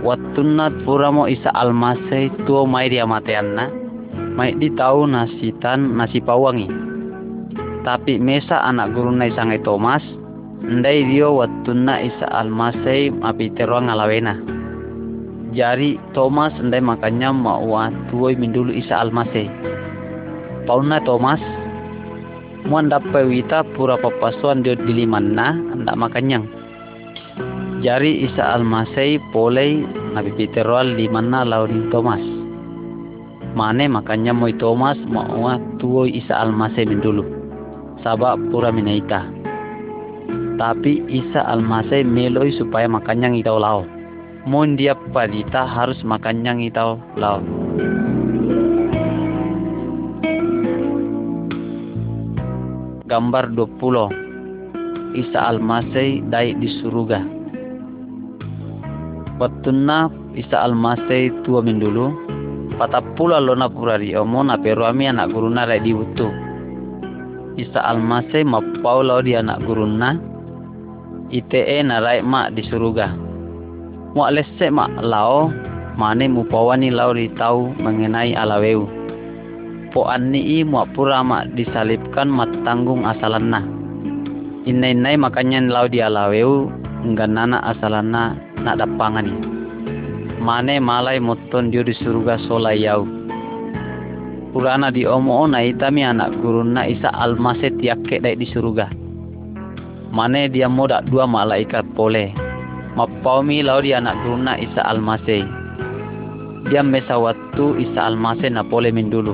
Watunat 0.00 0.72
puramo 0.88 1.28
Isa 1.28 1.52
Almasih 1.52 2.32
tuo 2.48 2.64
mai 2.64 2.88
dia 2.88 3.04
mateanna. 3.04 3.83
Mai 4.34 4.50
di 4.58 4.66
tahu 4.74 5.06
nasitan 5.06 5.94
nasi 5.94 6.18
pawangi 6.18 6.66
tapi 7.84 8.16
mesa 8.16 8.64
anak 8.64 8.96
guru 8.96 9.12
nai 9.12 9.30
sangai 9.36 9.60
Thomas 9.62 10.02
ndai 10.64 11.06
dio 11.06 11.36
watuna 11.38 12.00
isa 12.00 12.26
almasai 12.32 13.12
mapiteroa 13.12 13.84
ngalawena 13.84 14.34
jari 15.54 16.02
Thomas 16.16 16.50
ndai 16.58 16.82
makanya 16.82 17.30
mau 17.30 17.62
tuoi 18.10 18.34
mindulu 18.34 18.74
isa 18.74 18.98
almasai. 18.98 19.46
Pauna 20.66 20.98
Thomas 21.06 21.38
muan 22.66 22.90
dapat 22.90 23.30
wita 23.30 23.62
pura 23.78 23.94
papasuan 24.00 24.66
dio 24.66 24.74
dilimanna 24.74 25.54
ndak 25.78 25.94
makanyang. 25.94 26.48
Jari 27.86 28.26
isa 28.26 28.58
almasai 28.58 29.22
polei 29.30 29.86
nabi 30.16 30.34
piteroa 30.34 30.82
limanna 30.82 31.46
laudin 31.46 31.86
Thomas 31.94 32.33
mane 33.54 33.86
makanya 33.86 34.34
moi 34.34 34.52
Thomas 34.58 34.98
mau 35.06 35.54
tuoi 35.78 36.18
isa 36.18 36.34
almasai 36.42 36.84
mindulu 36.84 37.44
sabab 38.04 38.36
pura 38.52 38.68
minaita. 38.68 39.24
Tapi 40.60 41.02
Isa 41.10 41.40
almasai 41.50 42.04
meloi 42.06 42.52
supaya 42.54 42.86
makanyang 42.86 43.40
itau 43.40 43.58
lao. 43.58 43.82
Mon 44.44 44.76
dia 44.76 44.94
padita 45.10 45.64
harus 45.66 45.98
makanyang 46.04 46.62
itau 46.62 47.00
lao. 47.16 47.40
Gambar 53.08 53.56
20 53.56 55.18
Isa 55.18 55.40
almasai 55.50 56.22
dai 56.28 56.54
di 56.54 56.68
surga. 56.84 57.18
Isa 60.38 60.56
almasai 60.60 61.34
tua 61.42 61.64
min 61.64 61.82
dulu. 61.82 62.23
Patapula 62.74 63.38
lona 63.38 63.70
pura 63.70 63.94
di 63.96 64.14
omon 64.14 64.50
aperuami 64.50 65.06
anak 65.06 65.30
guru 65.30 65.46
narai 65.50 65.78
di 65.78 65.94
butuh 65.94 66.32
Isa 67.54 67.78
almase 67.86 68.42
ma 68.42 68.58
Paulo 68.82 69.22
di 69.22 69.38
anak 69.38 69.62
guruna 69.62 70.18
ITE 71.30 71.82
narai 71.86 72.20
mak 72.22 72.54
di 72.54 72.62
surga. 72.66 73.14
Mu 74.14 74.22
lese 74.30 74.70
mak 74.70 74.90
lao 75.02 75.50
mane 75.94 76.26
mu 76.26 76.42
pawani 76.46 76.90
lao 76.90 77.14
di 77.14 77.30
tahu 77.38 77.74
mengenai 77.78 78.34
alaweu. 78.34 79.04
po 79.94 80.10
anni 80.10 80.58
i 80.58 80.66
mu 80.66 80.82
pura 80.90 81.22
ma 81.22 81.46
disalibkan 81.46 82.26
matanggung 82.26 83.06
asalanna 83.06 83.62
innai 84.66 85.14
makanya 85.14 85.62
lau 85.70 85.86
dia 85.86 86.10
laweu 86.10 86.66
nganana 87.06 87.62
asalanna 87.62 88.34
nak 88.58 88.82
dapangani 88.82 89.38
mane 90.44 90.76
malai 90.76 91.16
moton 91.24 91.72
dio 91.72 91.80
di 91.80 91.96
surga 91.96 92.36
sola 92.44 92.76
yau. 92.76 93.08
Purana 94.52 94.92
di 94.92 95.08
omo 95.08 95.48
na 95.48 95.64
itami 95.64 96.04
anak 96.04 96.36
guruna 96.44 96.84
isa 96.84 97.08
almase 97.16 97.72
tiake 97.80 98.20
dai 98.20 98.36
di 98.36 98.44
surga. 98.52 98.92
Mane 100.12 100.52
dia 100.52 100.68
moda 100.68 101.00
dua 101.08 101.24
malaikat 101.24 101.88
pole. 101.96 102.28
Mapaumi 102.92 103.64
lau 103.64 103.80
dia 103.80 104.04
anak 104.04 104.20
guruna 104.20 104.60
isa 104.60 104.84
almase. 104.84 105.48
Dia 106.68 106.84
mesa 106.84 107.16
waktu 107.16 107.80
isa 107.80 108.12
almase 108.12 108.52
na 108.52 108.60
pole 108.60 108.92
min 108.92 109.08
dulu. 109.08 109.32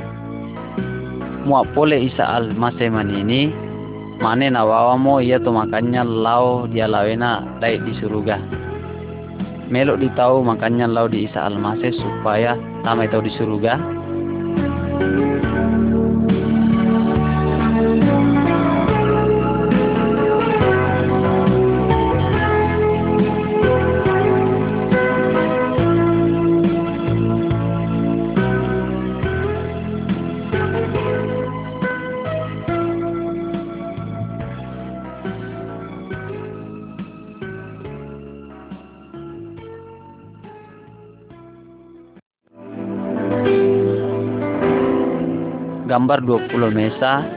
Mua 1.42 1.66
pole 1.74 2.06
isa 2.06 2.22
almase 2.38 2.86
manini 2.86 3.50
mane 4.22 4.46
na 4.46 4.62
mo 4.94 5.18
ia 5.18 5.42
tu 5.42 5.50
makanya 5.50 6.06
lau 6.06 6.70
dia 6.70 6.86
lawena 6.86 7.42
dai 7.58 7.82
di 7.82 7.98
surga 7.98 8.69
melok 9.70 10.02
ditahu 10.02 10.42
makanya 10.42 10.90
lau 10.90 11.06
di 11.06 11.30
isa 11.30 11.46
almase 11.46 11.94
supaya 11.94 12.58
tamai 12.82 13.06
tahu 13.06 13.22
di 13.24 13.32
surga 13.38 13.99
gambar 46.00 46.24
20 46.24 46.72
mesa 46.72 47.28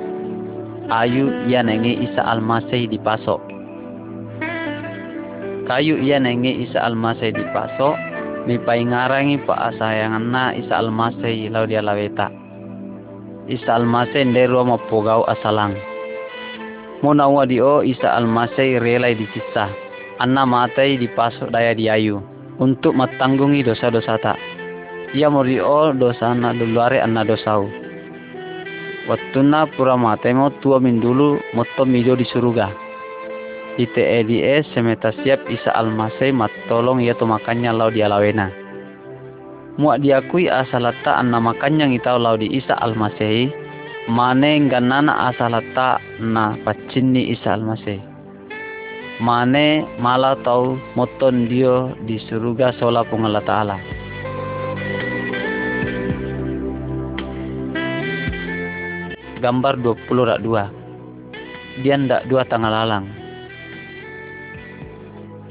ayu 0.87 1.27
ia 1.51 1.59
nenge 1.59 1.99
Isa 1.99 2.23
Almasih 2.23 2.87
dipasok 2.87 3.43
kayu 5.67 5.99
ia 5.99 6.15
nenge 6.15 6.63
Isa 6.63 6.79
Almasih 6.79 7.35
dipasok 7.35 7.91
mi 8.47 8.55
ngarangi 8.63 9.43
pa 9.43 9.67
asayangan 9.67 10.31
na 10.31 10.55
Isa 10.55 10.79
Almasih 10.79 11.51
lau 11.51 11.67
dia 11.67 11.83
laweta. 11.83 12.31
Isa 13.51 13.83
Almasih 13.83 14.31
ndero 14.31 14.63
pogau 14.87 15.27
asalang. 15.27 15.75
Mona 17.03 17.27
wa 17.27 17.43
dio 17.43 17.83
Isa 17.83 18.15
Almasih 18.15 18.79
relai 18.79 19.19
disiksa 19.19 19.75
anna 20.23 20.47
matai 20.47 20.95
dipasok 21.03 21.51
daya 21.51 21.75
diayu 21.75 22.23
untuk 22.63 22.95
matanggungi 22.95 23.59
dosa-dosa 23.59 24.15
tak. 24.23 24.39
Ia 25.11 25.27
morio 25.27 25.91
dosa 25.91 26.31
na 26.31 26.55
duluare 26.55 27.03
anna 27.03 27.27
dosau 27.27 27.82
Wattuna 29.03 29.67
pura 29.75 29.99
matemo 29.99 30.47
tua 30.63 30.79
min 30.79 31.03
dulu 31.03 31.35
motto 31.51 31.83
mido 31.83 32.15
di 32.15 32.23
surga. 32.23 32.71
Ite 33.75 33.99
EDS 33.99 34.71
semeta 34.71 35.11
siap 35.11 35.43
isa 35.51 35.75
almasai 35.75 36.31
matolong 36.31 37.03
ia 37.03 37.11
to 37.17 37.27
makannya 37.27 37.75
lau 37.75 37.91
dia 37.91 38.07
lawena. 38.07 38.47
Muak 39.75 40.05
diakui 40.05 40.47
asalata 40.47 41.19
anna 41.19 41.43
makanya 41.43 41.89
ngitau 41.89 42.15
lau 42.15 42.39
di 42.39 42.47
isa 42.47 42.79
almasai 42.79 43.51
mane 44.07 44.71
ganana 44.71 45.33
asalata 45.33 45.99
na 46.23 46.55
pacinni 46.63 47.33
isa 47.35 47.59
almasai. 47.59 47.99
Mane 49.19 49.83
mala 49.99 50.39
tau 50.47 50.79
moton 50.95 51.51
dio 51.51 51.91
di 52.07 52.15
surga 52.23 52.71
sola 52.79 53.03
pungala 53.03 53.43
ta'ala. 53.43 53.92
Gambar 59.43 59.83
20 59.83 60.07
rak 60.07 60.39
dua. 60.39 60.71
Dia 61.83 61.99
ndak 61.99 62.31
dua 62.31 62.47
tanggal 62.47 62.71
lalang. 62.71 63.11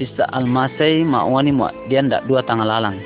Isa 0.01 0.25
almasai 0.33 1.05
wani 1.05 1.53
ma 1.53 1.69
dia 1.85 2.01
ndak 2.01 2.25
dua 2.25 2.41
tanggal 2.41 2.65
lalang. 2.65 2.97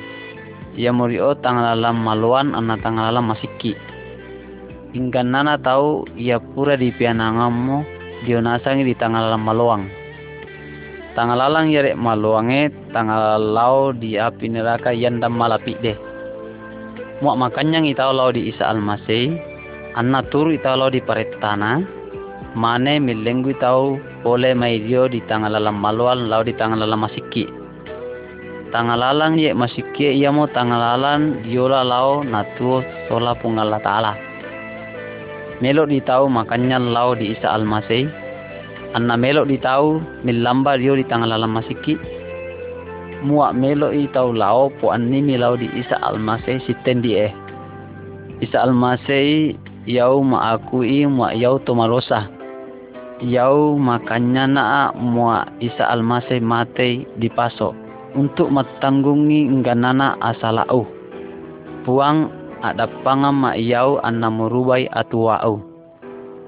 Ia 0.79 0.95
murio 0.95 1.35
tanggal 1.43 1.75
lalang 1.75 1.99
maluan 1.99 2.55
anna 2.55 2.79
tanggal 2.79 3.11
lalang 3.11 3.27
masiki. 3.27 3.75
Hingga 4.95 5.27
nana 5.27 5.59
tahu 5.59 6.07
ia 6.15 6.39
pura 6.39 6.79
di 6.79 6.95
pianangamu 6.95 7.83
dia 8.23 8.39
nasangi 8.39 8.87
di 8.87 8.95
tanggal 8.95 9.27
lalang 9.27 9.43
maluang. 9.43 9.83
Tanggal 11.19 11.35
lalang 11.35 11.67
rek 11.67 11.99
maluange 11.99 12.71
tanggal 12.95 13.41
lau 13.41 13.91
di 13.91 14.15
api 14.15 14.47
neraka 14.47 14.95
yandam 14.95 15.35
malapi 15.35 15.75
deh. 15.83 15.97
Muak 17.19 17.35
makanya 17.35 17.83
ngitau 17.83 18.13
lau 18.13 18.29
di 18.31 18.53
isa 18.53 18.69
almasai 18.69 19.56
anna 19.97 20.21
turu 20.29 20.53
italo 20.53 20.93
di 20.93 21.01
paretana 21.01 21.81
mane 22.53 23.01
milenggu 23.01 23.57
tau 23.57 23.97
boleh 24.21 24.53
maidio 24.53 25.09
di 25.09 25.19
tangalalam 25.25 25.73
malual 25.73 26.29
lau 26.29 26.45
di 26.45 26.53
tangalalam 26.53 27.01
masiki 27.01 27.49
tangalalang 28.69 29.39
ye 29.39 29.55
masiki 29.55 30.11
ia 30.13 30.31
mo 30.31 30.45
tangalalan 30.51 31.41
diola 31.43 31.83
lau 31.83 32.23
natu 32.23 32.83
sola 33.07 33.33
pungala 33.39 33.79
taala. 33.81 34.13
Melok 35.57 35.89
di 35.89 35.99
tau 36.05 36.29
makanya 36.29 36.77
lau 36.77 37.17
di 37.17 37.33
isa 37.33 37.49
almasei. 37.49 38.05
Anna 38.93 39.17
melok 39.17 39.49
di 39.49 39.57
tau 39.59 39.99
milamba 40.23 40.77
dio 40.77 40.95
di 40.95 41.03
tangalalam 41.07 41.57
masiki 41.57 41.97
muak 43.25 43.57
melok 43.57 43.97
i 43.97 44.05
tau 44.13 44.29
lau 44.29 44.69
po 44.77 44.93
animi 44.93 45.35
lau 45.35 45.57
di 45.57 45.67
isa 45.73 45.97
almasei 46.05 46.61
sitten 46.63 47.01
di 47.01 47.17
eh. 47.17 47.33
Isa 48.39 48.61
almasei 48.61 49.57
yau 49.87 50.19
maakui 50.19 51.07
mua 51.07 51.31
yau 51.31 51.63
tomarosa 51.63 52.27
yau 53.23 53.79
makanya 53.79 54.45
na 54.45 54.91
mua 54.93 55.47
isa 55.57 55.87
almasih 55.89 56.43
mate 56.43 57.07
dipaso. 57.17 57.73
Untuk 58.17 58.49
matanggungi 58.49 59.45
ngganana 59.45 60.17
asalau. 60.17 60.89
Puang 61.85 62.33
ada 62.65 62.89
pangam 63.05 63.45
ma 63.45 63.53
yau 63.53 64.01
anna 64.01 64.27
murubai 64.33 64.89
atuau 64.89 65.61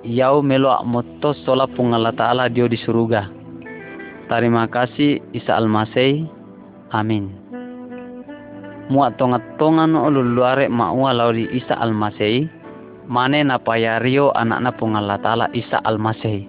yau 0.02 0.42
melo 0.42 0.74
moto 0.88 1.36
sola 1.46 1.70
pungala 1.70 2.10
taala 2.16 2.50
dio 2.50 2.66
di 2.66 2.80
surga 2.80 3.30
terima 4.32 4.66
kasih 4.70 5.20
isa 5.34 5.58
almasih. 5.58 6.26
Amin. 6.90 7.30
Muat 8.90 9.22
tongat-tongan 9.22 9.94
ululuare 9.94 10.66
ma'ua 10.66 11.14
lauri 11.14 11.46
isa 11.54 11.78
almasih 11.78 12.50
mane 13.10 13.42
na 13.42 13.58
payario 13.58 14.30
anak 14.38 14.60
na 14.62 14.72
pungala 14.72 15.18
ta'ala 15.18 15.50
Isa 15.58 15.82
Al-Masih. 15.82 16.46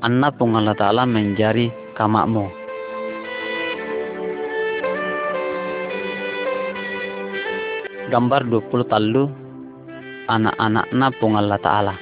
Anak 0.00 0.40
pungala 0.40 0.72
ta'ala 0.72 1.04
menjadi 1.04 1.68
kamakmu. 1.92 2.48
Gambar 8.08 8.48
20 8.48 8.88
talu 8.88 9.28
anak-anak 10.32 10.86
na 10.96 11.12
pungala 11.12 11.60
ta'ala. 11.60 11.94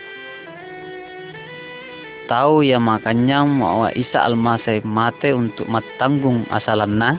Tahu 2.31 2.63
ya 2.63 2.79
makanya 2.79 3.43
mau 3.43 3.91
Isa 3.91 4.23
Al-Masih 4.23 4.87
mate 4.87 5.35
untuk 5.35 5.67
matanggung 5.67 6.47
asalamna, 6.55 7.19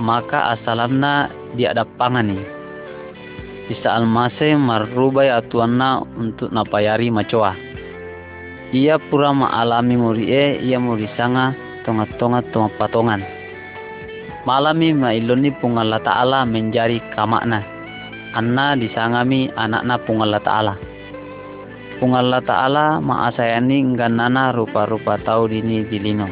maka 0.00 0.56
asalamna 0.56 1.28
dia 1.52 1.76
ada 1.76 1.84
pangani 2.00 2.61
Isa 3.70 3.94
almase 3.94 4.58
marubai 4.58 5.30
atuana 5.30 6.02
untuk 6.18 6.50
napayari 6.50 7.14
macoa. 7.14 7.54
Ia 8.74 8.96
pura 9.06 9.30
maalami 9.30 9.94
murie 9.94 10.58
ia 10.64 10.80
muri 10.80 11.06
sanga 11.14 11.54
tonga-tonga 11.86 12.40
tonga 12.50 12.72
patongan. 12.80 13.22
Malami 14.42 14.90
mailoni 14.90 15.54
pungala 15.62 16.02
ta'ala 16.02 16.42
menjadi 16.42 16.98
kamakna. 17.14 17.62
Anna 18.34 18.74
disangami 18.74 19.52
anakna 19.54 20.00
pungala 20.02 20.42
ta'ala. 20.42 20.74
Pungala 22.02 22.42
ta'ala 22.42 22.98
maasayani 22.98 23.94
nganana 23.94 24.50
rupa-rupa 24.56 25.22
tau 25.22 25.46
dini 25.46 25.86
dilino. 25.86 26.26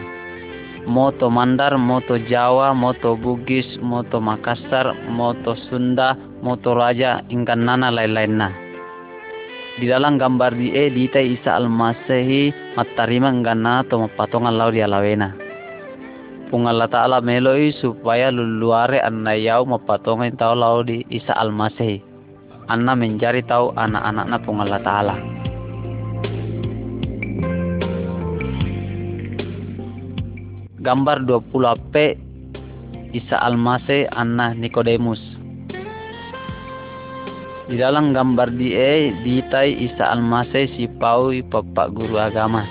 Moto 0.88 1.28
Mandar, 1.28 1.76
Moto 1.76 2.16
Jawa, 2.16 2.72
Moto 2.72 3.14
Bugis, 3.14 3.68
Moto 3.84 4.18
Makassar, 4.18 4.96
Moto 5.12 5.54
Sunda, 5.68 6.16
moto 6.40 6.76
raja 6.76 7.20
ingkan 7.28 7.64
nana 7.64 7.92
lain-lainnya. 7.92 8.52
Di 9.80 9.88
dalam 9.88 10.20
gambar 10.20 10.52
di 10.56 10.72
e 10.76 10.92
di 10.92 11.08
tai 11.08 11.40
Isa 11.40 11.56
Al-Masihi 11.56 12.76
matarima 12.76 13.32
ngana 13.32 13.86
to 13.88 13.96
mapatongan 13.96 14.56
lau 14.56 14.68
dia 14.68 14.84
lawena. 14.84 15.32
Pungalla 16.50 16.90
ta'ala 16.90 17.22
meloi 17.22 17.70
supaya 17.78 18.28
luluare 18.28 18.98
anna 19.00 19.38
yau 19.38 19.62
mapatongan 19.64 20.34
tau 20.34 20.52
lau 20.58 20.82
di 20.82 21.06
Isa 21.08 21.32
Al-Masihi. 21.38 22.10
anna 22.70 22.94
mencari 22.94 23.42
tahu 23.42 23.74
anak-anaknya 23.74 24.38
pun 24.46 24.62
Allah 24.62 24.82
Ta'ala. 24.82 25.16
Gambar 30.80 31.28
20 31.28 31.50
AP 31.76 31.94
Isa 33.12 33.36
Almase 33.36 34.08
Anna 34.16 34.56
Nikodemus 34.56 35.39
Di 37.70 37.78
dalam 37.78 38.10
gambar 38.10 38.58
dia 38.58 39.14
ditai 39.22 39.78
Isa 39.78 40.10
Almase 40.10 40.66
si 40.74 40.90
Pau 40.90 41.30
Bapak 41.30 41.94
Guru 41.94 42.18
Agama. 42.18 42.66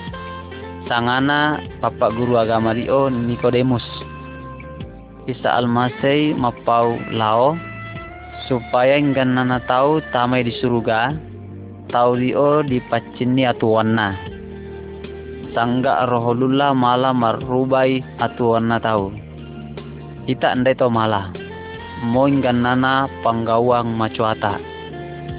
Sangana 0.91 1.63
Bapak 1.79 2.19
Guru 2.19 2.35
Agama 2.35 2.75
Dio 2.75 3.07
Nikodemus. 3.07 3.87
Isa 5.23 5.55
Almase 5.55 6.35
mapau 6.35 6.99
lao. 7.15 7.55
Supaya 8.51 8.99
nana 8.99 9.63
tahu 9.71 10.03
tamai 10.11 10.43
di 10.43 10.51
surga. 10.59 11.15
Tahu 11.95 12.19
dio 12.19 12.59
di 12.67 12.83
pacini 12.91 13.47
atuanna. 13.47 14.19
Sangga 15.55 16.11
roholullah 16.11 16.75
malah 16.75 17.15
marubai 17.15 18.03
atuanna 18.19 18.83
tahu. 18.83 19.15
Ita 20.27 20.59
andai 20.59 20.75
to 20.75 20.91
malah. 20.91 21.31
Moin 22.03 22.43
nana 22.43 23.07
panggawang 23.23 23.95
macuata 23.95 24.78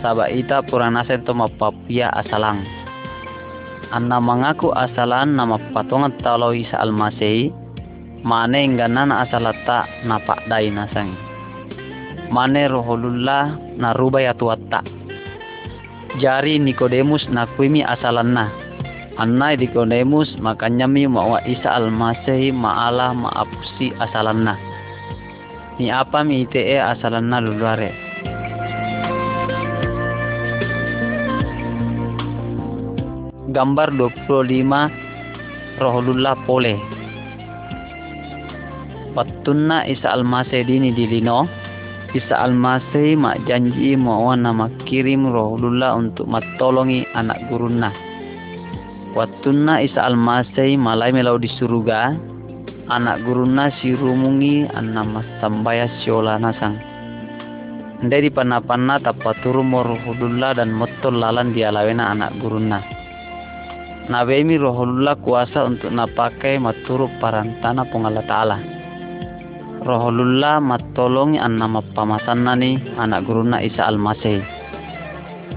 sabak 0.00 0.32
ita 0.32 0.64
purana 0.64 1.04
to 1.04 1.32
mapapia 1.36 2.08
asalang. 2.16 2.64
Anna 3.92 4.16
mengaku 4.20 4.72
asalan 4.72 5.36
nama 5.36 5.60
patungan 5.76 6.16
talau 6.24 6.56
isa 6.56 6.80
almasei 6.80 7.52
mane 8.24 8.64
ganana 8.76 9.24
asalata 9.24 9.84
napak 10.04 10.44
dai 10.48 10.72
nasang 10.72 11.12
mane 12.30 12.70
roholullah 12.70 13.58
narubay 13.76 14.30
atuatta. 14.30 14.80
Jari 16.18 16.58
Nikodemus 16.58 17.26
nakwimi 17.30 17.86
asalanna. 17.86 18.50
Annai 19.18 19.58
Nikodemus 19.58 20.32
makanyami 20.40 21.06
mawa 21.06 21.38
Isa 21.46 21.70
almasih 21.70 22.50
maala 22.50 23.14
maapusi 23.14 23.94
asalanna. 24.00 24.58
Ni 25.78 25.92
apa 25.92 26.24
mi 26.26 26.46
ite 26.46 26.78
asalanna 26.78 27.38
luluare 27.42 28.09
gambar 33.50 33.94
25 33.94 35.78
roholullah 35.78 36.34
pole 36.46 36.74
patunna 39.12 39.84
Isa 39.90 40.14
almasih 40.14 40.62
dini 40.66 40.94
dilino 40.94 41.60
Isa 42.10 42.42
Al-Masih 42.42 43.14
mak 43.14 43.46
janji 43.46 43.94
mau 43.94 44.34
nama 44.34 44.66
kirim 44.82 45.30
rohulullah 45.30 45.94
untuk 45.94 46.26
matolongi 46.26 47.06
anak 47.14 47.38
guruna. 47.46 47.94
Wattuna 49.14 49.78
Isa 49.78 50.10
Al-Masih 50.10 50.74
malai 50.74 51.14
melau 51.14 51.38
di 51.38 51.46
surga, 51.46 52.18
anak 52.90 53.22
si 53.78 53.94
rumungi 53.94 54.66
anna 54.74 55.06
sambaya 55.38 55.86
siola 56.02 56.34
nasang. 56.34 56.82
Dari 58.02 58.26
panah-panah 58.26 59.06
tapaturu 59.06 59.62
rohulullah 59.62 60.58
dan 60.58 60.74
motol 60.74 61.14
lalan 61.14 61.54
dialawena 61.54 62.10
anak 62.10 62.34
guruna. 62.42 62.99
Nabemi 64.10 64.58
rohulullah 64.58 65.14
kuasa 65.22 65.70
untuk 65.70 65.94
napakai 65.94 66.58
maturu 66.58 67.06
parantana 67.22 67.86
pengala 67.86 68.26
ta'ala 68.26 68.80
roholullah 69.80 70.60
matolongi 70.60 71.40
anna 71.40 71.66
nani 72.36 72.76
anak 73.00 73.24
guruna 73.24 73.64
Isa 73.64 73.88
Al-Masih. 73.88 74.44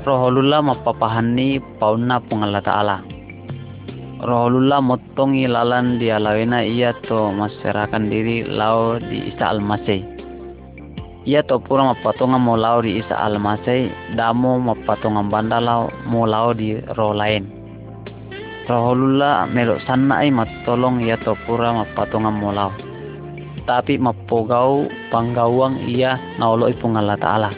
Roholullah 0.04 0.60
mapapahani 0.63 1.60
pauna 1.80 2.20
pungalla 2.20 2.60
ta'ala. 2.60 2.98
Roholullah 4.24 4.80
motongi 4.80 5.48
lalan 5.48 6.00
dia 6.00 6.16
lawena 6.20 6.63
ia 6.63 6.96
to 7.08 7.32
maserakan 7.36 8.08
diri 8.08 8.44
lau 8.48 9.00
di 9.00 9.32
Isa 9.32 9.52
Al-Masih. 9.52 10.02
Ia 11.24 11.39
to 11.48 11.60
pura 11.60 11.88
mapatonga 11.88 12.36
mo 12.36 12.60
lau 12.60 12.84
di 12.84 13.00
Isa 13.00 13.16
Al-Masih, 13.16 14.16
damo 14.20 14.60
mapatonga 14.60 15.24
banda 15.28 15.60
lau 15.60 15.88
mo 16.08 16.28
lau 16.28 16.52
di 16.52 16.80
roh 17.00 17.16
lain. 17.16 17.62
Roholullah 18.63 19.52
melok 19.52 19.84
sanai 19.84 20.32
matolong 20.32 21.04
ia 21.04 21.19
to 21.19 21.36
pura 21.43 21.76
mapatonga 21.76 22.32
mo 22.32 22.49
lau 22.56 22.71
tapi 23.63 23.95
mapogau 23.95 24.88
panggawang 25.08 25.88
ia 25.88 26.19
naulo 26.39 26.67
ipung 26.67 26.99
Allah 26.99 27.15
Ta'ala. 27.15 27.52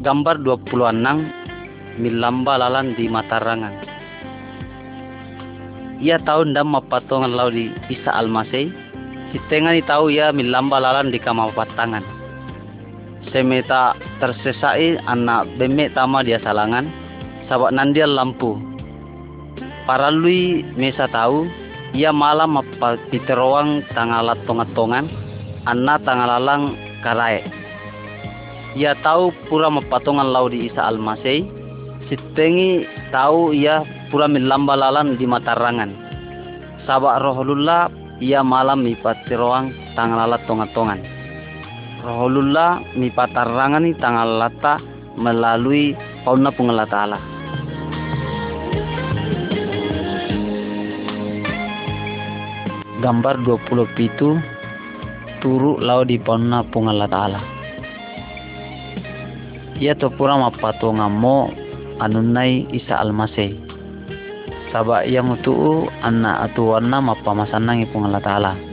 Gambar 0.00 0.40
26 0.40 2.00
milamba 2.00 2.54
lalan 2.56 2.96
di 2.96 3.04
Matarangan. 3.12 3.74
Ia 6.00 6.16
tahu 6.22 6.48
ndam 6.48 6.72
mapatongan 6.72 7.34
lau 7.34 7.52
di 7.52 7.68
Isa 7.92 8.14
Almasei. 8.16 8.72
Si 9.28 9.36
tengah 9.52 9.76
tahu 9.84 10.08
ia 10.08 10.32
milamba 10.32 10.80
lalan 10.80 11.12
di 11.12 11.20
kamapatangan. 11.20 12.17
Semeta 13.28 13.98
tersesai 14.22 15.02
anak 15.04 15.50
bemek 15.58 15.92
tama 15.92 16.22
dia 16.22 16.38
salangan. 16.40 16.86
Sabak 17.50 17.74
nandial 17.74 18.14
lampu. 18.14 18.56
Paralui 19.84 20.62
mesa 20.76 21.10
tahu 21.10 21.48
ia 21.96 22.12
malam 22.12 22.60
apa 22.60 23.00
piteroang 23.08 23.80
tangalat 23.96 24.36
tongat-tongan 24.44 25.08
anna 25.64 25.96
tangalalang 26.04 26.76
karai 27.00 27.40
ia 28.76 28.92
tahu 29.00 29.32
pura 29.48 29.72
mapatongan 29.72 30.28
lau 30.28 30.52
di 30.52 30.68
Isa 30.68 30.84
Almasei 30.84 31.48
sitengi 32.12 32.84
tahu 33.08 33.56
ia 33.56 33.80
pura 34.12 34.28
milamba 34.28 34.76
lalan 34.76 35.16
di 35.16 35.24
matarangan. 35.24 35.90
Sabak 36.84 37.20
rohulullah 37.20 37.88
ia 38.20 38.44
malam 38.44 38.84
mi 38.84 38.96
patiroang 39.00 39.72
tangalalat 39.96 40.40
tongat-tongan 40.44 41.17
rohulullah 42.08 42.80
mi 42.96 43.12
patarangan 43.12 43.84
ni 43.84 43.92
tangalata 43.92 44.80
melalui 45.20 45.92
pauna 46.24 46.48
pengelata 46.48 46.96
Allah 47.04 47.22
gambar 53.04 53.44
20 53.44 53.92
pitu 53.92 54.40
turu 55.44 55.78
lau 55.78 56.02
di 56.02 56.18
ponna 56.18 56.66
pungala 56.66 57.06
ta'ala. 57.06 57.40
Ia 59.78 59.94
to 59.94 60.10
pura 60.10 60.34
mapatunga 60.34 61.06
mo 61.06 61.54
anunai 62.02 62.66
isa 62.74 62.98
almase 62.98 63.54
saba 64.74 65.06
ia 65.06 65.22
mutuu 65.22 65.86
anna 66.02 66.42
atuwana 66.42 66.98
mapamasanangi 66.98 67.86
pungala 67.94 68.18
ta'ala 68.18 68.67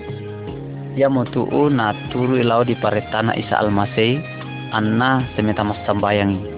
ia 0.95 1.11
mutuu 1.11 1.67
na 1.67 1.91
turu 2.09 2.39
lau 2.39 2.63
di 2.63 2.73
paretana 2.79 3.35
isa 3.35 3.59
almase 3.59 4.23
anna 4.71 5.27
semeta 5.35 5.61
masambayangi 5.61 6.55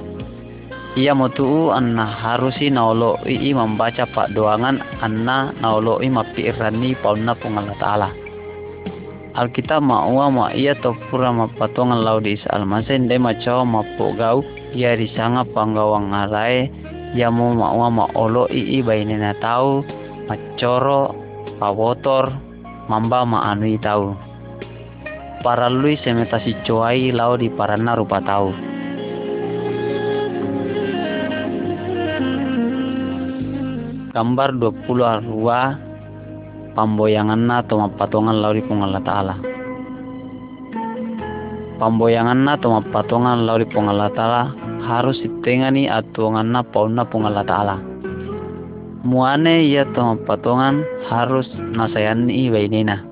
ia 0.98 1.14
motu 1.14 1.70
anna 1.70 2.10
harusi 2.10 2.74
naolo 2.74 3.22
i 3.30 3.54
membaca 3.54 4.10
pak 4.10 4.34
doangan 4.34 4.82
anna 4.98 5.54
naolo 5.62 6.02
i 6.02 6.10
mapi 6.10 6.50
irani 6.50 6.98
pauna 6.98 7.38
pungala 7.38 7.78
ta'ala. 7.78 8.10
Alkitab 9.38 9.86
ma'ua 9.86 10.34
ma 10.34 10.50
ia 10.58 10.74
topura 10.82 11.30
patongan 11.54 12.02
lau 12.02 12.18
di 12.18 12.34
isa 12.34 12.50
almasen 12.50 13.06
de 13.06 13.22
macau 13.22 13.62
mapogau 13.62 14.42
ia 14.74 14.98
disanga 14.98 15.46
panggawang 15.54 16.10
ngarai 16.10 16.66
ia 17.14 17.30
mau 17.30 17.54
ma'ua 17.54 17.94
ma 17.94 18.10
olo 18.18 18.50
i 18.50 18.82
i 18.82 18.82
bainena 18.82 19.38
tau 19.38 19.86
macoro 20.26 21.14
pawotor 21.62 22.34
mamba 22.90 23.22
ma 23.22 23.54
anui 23.54 23.78
tau 23.78 24.18
para 25.46 25.70
lui 25.70 25.98
semetasi 26.02 26.54
coai 26.66 27.14
lau 27.14 27.38
di 27.38 27.50
parana 27.50 27.98
rupa 27.98 28.22
tau. 28.22 28.54
Gambar 34.18 34.50
20 34.58 34.98
arwa 35.06 35.88
pamboyangan 36.78 37.42
na 37.42 37.66
atau 37.66 37.82
mapatongan 37.82 38.38
lauri 38.38 38.62
pung 38.62 38.86
Allah 38.86 39.02
Ta'ala 39.02 39.36
pamboyangan 41.82 42.38
na 42.38 42.54
atau 42.54 42.78
mapatongan 42.78 43.50
lauri 43.50 43.66
pung 43.66 43.90
Allah 43.90 44.14
Ta'ala 44.14 44.54
harus 44.86 45.18
ditengani 45.18 45.90
atuangan 45.90 46.46
na 46.46 46.62
pauna 46.62 47.02
pung 47.10 47.26
Allah 47.26 47.42
Ta'ala 47.42 47.82
muane 49.02 49.66
ia 49.66 49.90
to 49.90 50.02
mapatongan 50.06 50.86
harus 51.10 51.50
nasayani 51.74 52.54
bainena 52.54 53.07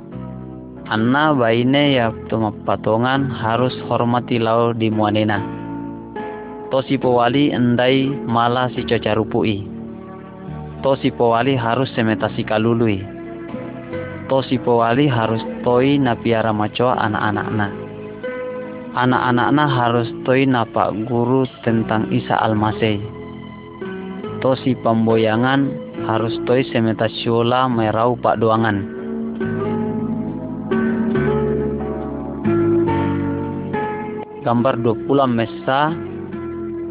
anna 0.89 1.33
baine 1.33 1.97
ya 1.97 2.13
to 2.29 2.37
mapatongan 2.37 3.29
harus 3.29 3.73
hormati 3.85 4.37
lau 4.37 4.73
di 4.73 4.89
muanena 4.93 5.41
tosi 6.73 6.97
powali 6.97 7.49
endai 7.53 8.09
malah 8.25 8.69
si 8.73 8.85
cocarupui 8.85 9.75
to 10.85 10.93
si 11.01 11.09
powali 11.09 11.57
harus 11.57 11.89
semetasi 11.97 12.45
kalului. 12.45 13.01
To 14.29 14.45
si 14.45 14.61
pewali 14.61 15.09
harus 15.09 15.41
toi 15.65 15.97
na 15.97 16.13
piara 16.13 16.53
macoa 16.53 16.93
anak-anakna. 16.97 17.73
Anak-anakna 18.93 19.65
harus 19.65 20.09
toi 20.25 20.45
na 20.45 20.61
pak 20.65 20.93
guru 21.09 21.49
tentang 21.65 22.09
Isa 22.13 22.37
Almasih. 22.37 23.01
To 24.45 24.53
si 24.61 24.77
pemboyangan 24.77 25.73
harus 26.05 26.37
toi 26.45 26.61
semeta 26.69 27.09
siola 27.09 27.65
merau 27.65 28.13
pak 28.13 28.37
doangan 28.37 28.94
gambar 34.45 34.77
20 34.77 35.09
mesa 35.25 35.89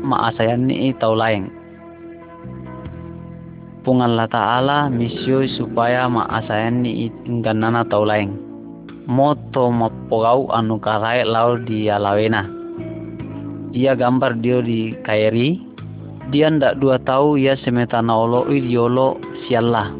maasayan 0.03 0.67
ni 0.67 0.90
tau 0.99 1.14
lain 1.14 1.47
pungan 3.87 4.19
la 4.19 4.27
ta'ala 4.27 4.90
misio 4.90 5.47
supaya 5.55 6.11
maasayan 6.11 6.83
ni 6.83 7.14
ingganana 7.23 7.87
tau 7.87 8.03
lain 8.03 8.35
moto 9.07 9.71
mapogau 9.71 10.51
anu 10.51 10.83
karai 10.83 11.23
lau 11.23 11.55
di 11.55 11.87
alawena 11.87 12.51
ia 13.71 13.95
gambar 13.95 14.43
dia 14.43 14.59
di 14.59 14.90
kairi 15.07 15.62
dia 16.35 16.51
ndak 16.51 16.83
dua 16.83 16.99
tahu 17.07 17.38
ia 17.38 17.55
semetana 17.62 18.19
olo 18.19 18.51
idiolo 18.51 19.23
sialah 19.47 19.95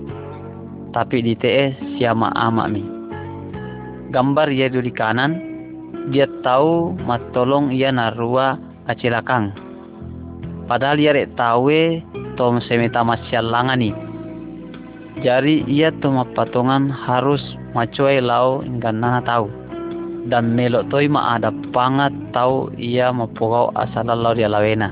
tapi 0.91 1.23
di 1.23 1.39
te 1.39 1.71
siama 1.95 2.35
amak 2.35 2.67
mi 2.67 2.83
gambar 4.11 4.51
ia 4.51 4.67
di 4.67 4.91
kanan 4.91 5.54
dia 6.13 6.29
tahu 6.45 6.93
matolong 7.09 7.73
ia 7.73 7.89
narua 7.89 8.61
acilakang. 8.91 9.55
Padahal 10.69 11.01
ia 11.01 11.13
rek 11.17 11.37
tahu 11.37 11.73
tom 12.37 12.61
semeta 12.65 13.05
ni. 13.77 13.93
Jadi 15.23 15.63
ia 15.71 15.95
tu 16.03 16.11
patongan 16.35 16.91
harus 16.91 17.41
macuai 17.73 18.19
lau 18.19 18.61
nana 18.67 19.23
tahu. 19.23 19.47
Dan 20.25 20.57
melok 20.57 20.89
toi 20.89 21.05
ma 21.05 21.37
ada 21.37 21.53
pangat 21.77 22.13
tahu 22.33 22.73
ia 22.81 23.13
mapogau 23.13 23.69
asal 23.77 24.09
lau 24.09 24.33
dia 24.33 24.49
lawena. 24.49 24.91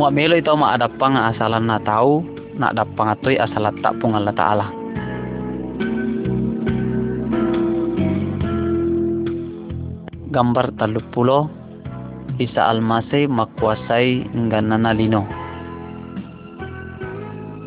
Muak 0.00 0.16
melo 0.16 0.34
itu 0.38 0.52
ma 0.56 0.74
ada 0.74 0.88
pangat 0.88 1.36
asal 1.36 1.52
na 1.60 1.76
tahu 1.84 2.24
nak 2.56 2.74
ada 2.74 2.84
pangat 2.96 3.20
toi 3.20 3.36
asal 3.36 3.68
tak 3.84 3.94
pun 4.00 4.16
Allah 4.16 4.32
Ta'ala. 4.34 4.66
Gambar 10.38 10.70
talu 10.78 11.02
pulo 11.10 11.50
Isa 12.38 12.70
Almasih 12.70 13.26
makuasai 13.26 14.30
nganana 14.30 14.94
lino. 14.94 15.26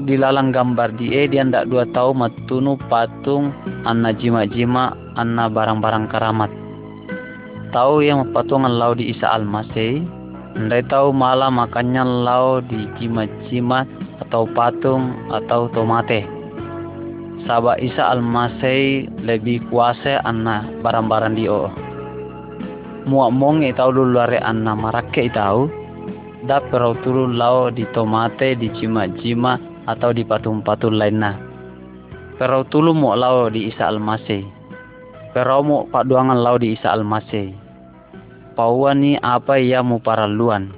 Di 0.07 0.15
lalang 0.15 0.55
gambar 0.55 0.95
die 0.95 1.27
dia 1.27 1.43
ndak 1.43 1.67
dua 1.67 1.83
tahu 1.91 2.15
matunu 2.15 2.79
patung 2.87 3.51
anna 3.83 4.15
jima-jima 4.15 4.95
anna 5.19 5.51
barang-barang 5.51 6.07
karamat. 6.07 6.47
Tahu 7.75 8.07
yang 8.07 8.31
patungan 8.31 8.79
lau 8.79 8.95
di 8.95 9.11
Isa 9.11 9.35
Almasih, 9.35 10.07
ndai 10.55 10.87
tahu 10.87 11.11
malah 11.11 11.51
makannya 11.51 12.07
lau 12.23 12.63
di 12.63 12.87
jima-jima 13.03 13.83
atau 14.23 14.47
patung 14.55 15.11
atau 15.27 15.67
tomate. 15.75 16.23
Sabak 17.43 17.83
Isa 17.83 18.15
Almasih 18.15 19.11
lebih 19.19 19.59
kuasa 19.67 20.23
anna 20.23 20.63
barang-barang 20.79 21.35
dio 21.35 21.90
muak 23.05 23.31
mong 23.33 23.65
e 23.65 23.71
tau 23.73 23.89
lu 23.89 24.09
luare 24.09 24.37
anna 24.41 24.77
marake 24.77 25.29
tau 25.33 25.69
da 26.45 26.61
perau 26.61 26.97
turu 27.05 27.29
lao 27.29 27.69
di 27.69 27.85
tomate 27.93 28.57
di 28.57 28.69
cima-cima 28.77 29.57
atau 29.85 30.13
di 30.13 30.21
patung-patung 30.25 30.97
lainnya 30.97 31.37
perau 32.41 32.65
tulu 32.65 32.97
muak 32.97 33.21
lao 33.21 33.53
di 33.53 33.69
Isa 33.69 33.85
Almasih. 33.85 34.41
Perau 35.31 35.61
mu 35.61 35.85
paduangan 35.93 36.41
lao 36.41 36.57
di 36.57 36.73
Isa 36.73 36.89
Almasih. 36.89 37.53
Pauan 38.57 39.05
ni 39.05 39.13
apa 39.21 39.61
ia 39.61 39.85
mu 39.85 40.01
paraluan? 40.01 40.73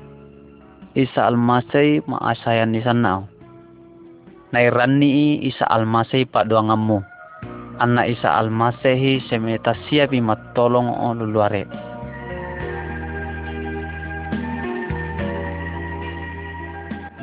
Isa 0.93 1.25
Almasih 1.25 2.05
maasayan 2.05 2.69
di 2.69 2.83
sana 2.86 3.25
Nairani 4.53 5.41
Isa 5.41 5.65
Almasih 5.65 6.29
paduanganmu 6.29 7.01
anak 7.81 8.13
Isa 8.13 8.29
Almasih 8.29 9.25
semeta 9.25 9.73
siapi 9.88 10.21
matolong 10.21 10.86
o 10.93 11.17
luluare. 11.17 11.65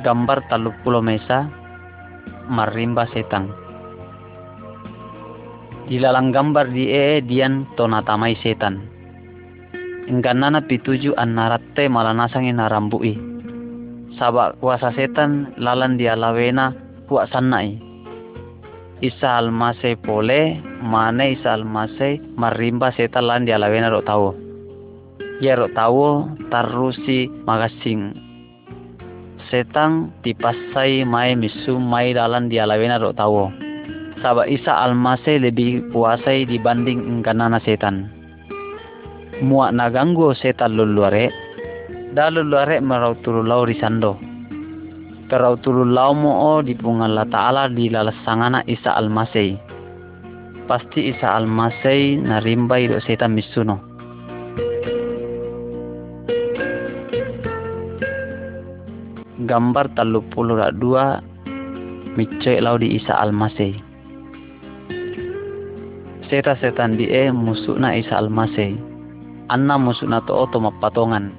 Gambar 0.00 0.44
talu 0.48 0.72
pulau 0.82 1.04
mesa 1.04 1.48
marimba 2.48 3.06
setang 3.12 3.52
di 5.90 5.98
lalang 5.98 6.30
gambar 6.30 6.70
di 6.70 6.86
ee 6.86 7.18
dian 7.18 7.66
tonatamai 7.74 8.38
setan. 8.38 8.78
Engganana 10.06 10.62
pituju 10.62 11.18
an 11.18 11.34
naratte 11.34 11.90
malanasang 11.90 12.46
narambui 12.46 13.18
sabak 14.14 14.54
kuasa 14.62 14.94
setan 14.94 15.50
lalan 15.58 15.98
dia 15.98 16.14
lawena 16.14 16.74
kuak 17.10 17.26
sanai 17.30 17.78
isa 19.02 19.42
almase 19.42 19.98
pole 19.98 20.62
mane 20.78 21.34
isa 21.34 21.58
almase 21.58 22.22
marimba 22.38 22.94
setan 22.94 23.26
lan 23.26 23.42
dia 23.42 23.58
lawena 23.58 23.90
ro 23.90 24.02
tawo. 24.06 24.30
Ya 25.42 25.58
ro 25.58 25.66
tawo 25.74 26.30
tarusi 26.54 27.26
magasing 27.48 28.29
setang 29.50 30.14
dipasai 30.22 31.02
mai 31.02 31.34
misu 31.34 31.76
mai 31.76 32.14
dalam 32.14 32.46
dialawena 32.46 33.02
ro 33.02 33.10
tawo. 33.10 33.50
Sabak 34.22 34.46
Isa 34.46 34.70
almase 34.70 35.42
lebih 35.42 35.90
puasai 35.90 36.46
dibanding 36.46 37.02
engkanana 37.02 37.58
setan. 37.66 38.06
Muak 39.42 39.74
naganggu 39.74 40.36
setan 40.38 40.78
luluare, 40.78 41.34
da 42.14 42.30
luluare 42.30 42.78
merau 42.78 43.18
turu 43.18 43.42
lau 43.42 43.66
risando. 43.66 44.14
Perau 45.26 45.58
turu 45.58 45.82
lau 45.82 46.14
mo 46.14 46.60
di 46.62 46.74
la 46.78 47.24
ta'ala 47.26 47.70
di 47.70 47.90
lalasangana 47.90 48.62
Isa 48.70 48.94
almasei. 48.94 49.58
Pasti 50.68 51.10
Isa 51.10 51.34
almasei 51.34 52.18
narimbai 52.20 52.86
do 52.86 53.02
setan 53.02 53.34
misuno. 53.34 53.89
Gambar 59.50 59.90
talu 59.98 60.22
puluh 60.30 60.62
dua 60.78 61.18
micoy 62.14 62.62
lau 62.62 62.78
di 62.78 62.94
Isa 62.94 63.18
Almasih. 63.18 63.74
Seta 66.30 66.54
setan 66.62 66.94
di 66.94 67.10
e 67.10 67.26
na 67.74 67.98
Isa 67.98 68.14
Almasih. 68.22 68.78
Anna 69.50 69.74
na 69.82 70.18
to 70.22 70.32
oto 70.46 70.62
mapatongan. 70.62 71.34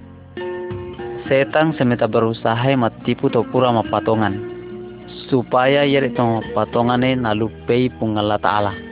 Setan 1.32 1.71
semeta 1.80 2.12
berusaha 2.12 2.76
matipu 2.76 3.32
to 3.32 3.47
pura 3.47 3.71
mapatongan. 3.71 4.36
Supaya 5.32 5.88
yeri 5.88 6.12
to 6.12 6.19
mapatongane 6.19 7.15
nalupei 7.15 7.88
pungala 7.95 8.36
ta'ala 8.36 8.90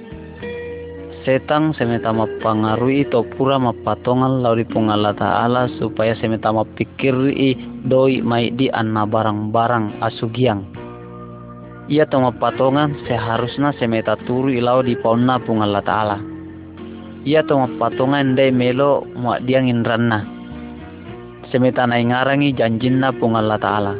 setang 1.27 1.75
semeta 1.75 2.15
mapangarui 2.15 3.03
to 3.11 3.27
pura 3.35 3.59
mapatongan 3.59 4.39
lauri 4.39 4.63
pungala 4.63 5.11
ta'ala 5.11 5.67
supaya 5.75 6.15
semeta 6.15 6.53
mapikiri 6.55 7.55
doi 7.83 8.23
mai 8.23 8.51
di 8.55 8.71
anna 8.71 9.03
barang-barang 9.03 9.99
asugiang. 9.99 10.63
Ia 11.89 12.05
to 12.07 12.21
mapatongan 12.21 12.95
seharusnya 13.09 13.73
semeta 13.81 14.15
turu 14.23 14.53
ilau 14.53 14.85
di 14.85 14.93
pauna 14.95 15.41
pungala 15.41 15.81
ta'ala. 15.81 16.17
Ia 17.27 17.43
to 17.43 17.57
mapatongan 17.57 18.37
dai 18.37 18.53
melo 18.53 19.03
muak 19.17 19.43
diangin 19.43 19.83
ranna 19.83 20.23
semeta 21.49 21.83
na 21.89 21.97
ngarangi 21.97 22.53
janjinna 22.53 23.09
pungala 23.17 23.57
ta'ala. 23.57 23.97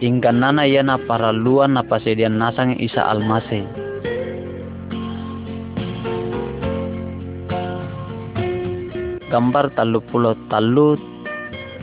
Ingkan 0.00 0.40
nana 0.40 0.64
ia 0.64 0.80
na 0.80 0.96
paraluan 0.96 1.76
na 1.76 1.84
pasedian 1.84 2.40
nasang 2.40 2.72
isa 2.80 3.04
almasih 3.04 3.89
gambar 9.30 9.70
talu 9.78 10.02
pulau 10.10 10.34
talu 10.50 10.98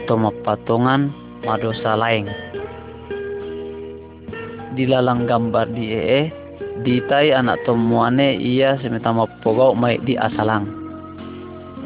toma 0.05 0.35
patongan 0.43 1.09
madosa 1.47 1.95
lain 1.95 2.27
di 4.77 4.85
lalang 4.85 5.25
gambar 5.25 5.73
di 5.73 5.85
ee 5.89 6.21
tai 7.09 7.33
anak 7.33 7.65
tomuane 7.65 8.37
ia 8.37 8.77
semetama 8.77 9.25
pogau 9.41 9.73
mai 9.73 9.97
di 10.05 10.13
asalang. 10.13 10.69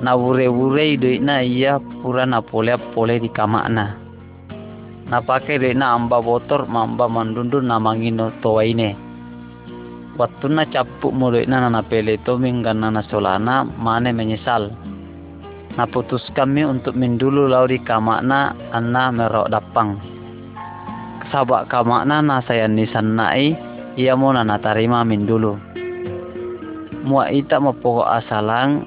Na 0.04 0.18
wure 0.18 0.52
wure 0.52 1.00
na 1.22 1.40
ia 1.40 1.80
pura 2.02 2.28
na 2.28 2.44
pole 2.44 2.76
pole 2.92 3.16
di 3.22 3.30
kamakna. 3.32 3.96
Na 5.08 5.24
pake 5.24 5.56
na 5.72 5.96
amba 5.96 6.20
botor 6.20 6.68
mamba 6.68 7.08
mandundu 7.08 7.64
na 7.64 7.80
mangino 7.80 8.34
waktu 10.20 10.48
na 10.52 10.68
capuk 10.68 11.16
mo 11.16 11.32
na 11.32 11.72
na 11.72 11.82
pele 11.82 12.20
to 12.28 12.36
minggan 12.36 12.84
na 12.84 13.02
solana 13.08 13.64
mane 13.64 14.12
menyesal 14.12 14.70
putus 15.88 16.22
kami 16.36 16.68
untuk 16.68 16.94
mindulu 16.94 17.48
lauri 17.48 17.80
kamakna 17.82 18.52
anna 18.76 19.10
merok 19.10 19.48
dapang. 19.48 19.96
Sabak 21.32 21.72
kamakna 21.72 22.20
na 22.20 22.44
saya 22.44 22.68
nisan 22.68 23.16
nai 23.16 23.56
ia 23.96 24.16
mau 24.20 24.36
nana 24.36 24.60
tarima 24.60 25.08
mindulu. 25.08 25.56
Mua 27.08 27.32
ita 27.32 27.58
pokok 27.58 28.08
asalang 28.08 28.84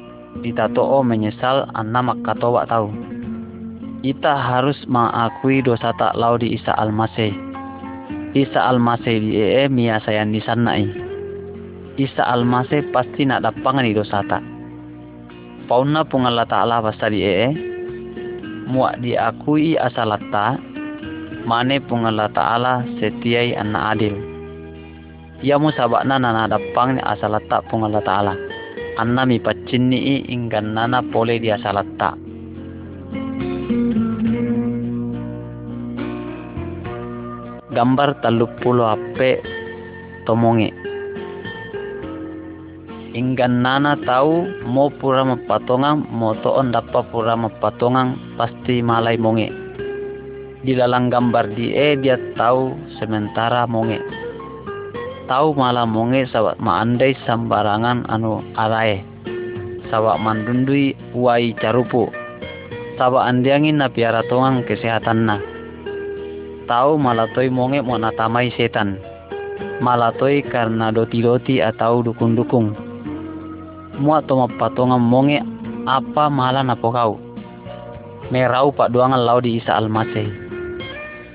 o 0.76 0.98
menyesal 1.00 1.66
anna 1.72 2.00
makatoba 2.04 2.68
tahu 2.68 2.92
ita 4.04 4.36
harus 4.36 4.76
mengakui 4.84 5.64
dosa 5.64 5.96
tak 5.96 6.12
lau 6.12 6.36
di 6.36 6.52
Isa 6.52 6.76
Almasih. 6.76 7.32
Isa 8.36 8.60
Almasih 8.60 9.16
di 9.16 9.40
ee 9.40 9.64
mia 9.72 9.96
saya 10.04 10.28
di 10.28 10.42
sana 10.44 10.76
Isa 11.96 12.20
Almasih 12.28 12.84
pasti 12.92 13.24
nak 13.24 13.48
dapangan 13.48 13.88
di 13.88 13.96
dosa 13.96 14.20
tak 14.28 14.53
Pauna 15.64 16.04
pungala 16.04 16.44
ta'ala 16.44 16.84
basta 16.84 17.08
di 17.08 17.24
ee 17.24 17.48
muak 18.68 19.00
diakui 19.00 19.80
asalata 19.80 20.60
mane 21.48 21.80
pungala 21.80 22.28
ta'ala 22.28 22.84
setiai 23.00 23.56
anna 23.56 23.92
adil. 23.96 24.16
Yamu 25.44 25.72
sabakna 25.76 26.20
nana 26.20 26.48
dapang 26.48 26.96
ni 26.96 27.00
asalata 27.04 27.64
pungala 27.68 28.00
ta'ala 28.04 28.32
anna 28.96 29.26
mi 29.26 29.42
paccinni 29.42 29.98
i 29.98 30.16
inggan 30.30 30.72
nana 30.76 31.02
pole 31.02 31.36
di 31.42 31.50
asalata 31.50 32.14
gambar 37.74 38.22
talupulo 38.22 38.86
ape 38.86 39.42
tomongi 40.30 40.70
inggan 43.14 43.62
nana 43.62 43.94
tahu 44.02 44.66
mau 44.66 44.90
pura 44.90 45.22
mapatongang 45.22 46.02
mau 46.10 46.34
toon 46.42 46.74
dapat 46.74 47.06
pura 47.14 47.38
mapatongang 47.38 48.18
pasti 48.34 48.82
malai 48.82 49.14
monge. 49.14 49.48
Dalam 50.66 51.08
gambar 51.14 51.54
dia 51.54 51.94
dia 51.94 52.18
tahu 52.34 52.74
sementara 52.98 53.70
monge. 53.70 54.02
Tahu 55.30 55.54
malah 55.54 55.86
monge 55.86 56.26
sawat 56.28 56.58
maandai 56.58 57.14
sambarangan 57.22 58.02
anu 58.10 58.42
arae. 58.58 59.06
Sawat 59.94 60.18
mandundui 60.18 60.98
wai 61.14 61.54
carupu. 61.54 62.10
Sawat 62.98 63.30
andiangin 63.30 63.78
na 63.78 63.86
piara 63.86 64.26
tongang 64.26 64.66
kesehatan 64.66 65.30
na. 65.30 65.38
Tahu 66.66 66.98
malah 66.98 67.30
toy 67.36 67.46
monge 67.46 67.78
mau 67.78 68.00
natamai 68.00 68.50
setan. 68.58 68.98
Malah 69.78 70.16
toy 70.16 70.40
karena 70.42 70.90
doti-doti 70.90 71.60
atau 71.60 72.00
dukung-dukung 72.00 72.93
mua 74.00 74.22
toma 74.24 74.50
patonga 74.58 74.98
monge 75.00 75.42
apa 75.84 76.32
malah 76.32 76.64
napo 76.64 76.90
kau? 76.94 77.20
Merau 78.32 78.72
pak 78.72 78.90
duangan 78.90 79.20
lau 79.20 79.38
di 79.38 79.60
Isa 79.60 79.76
Almase. 79.76 80.24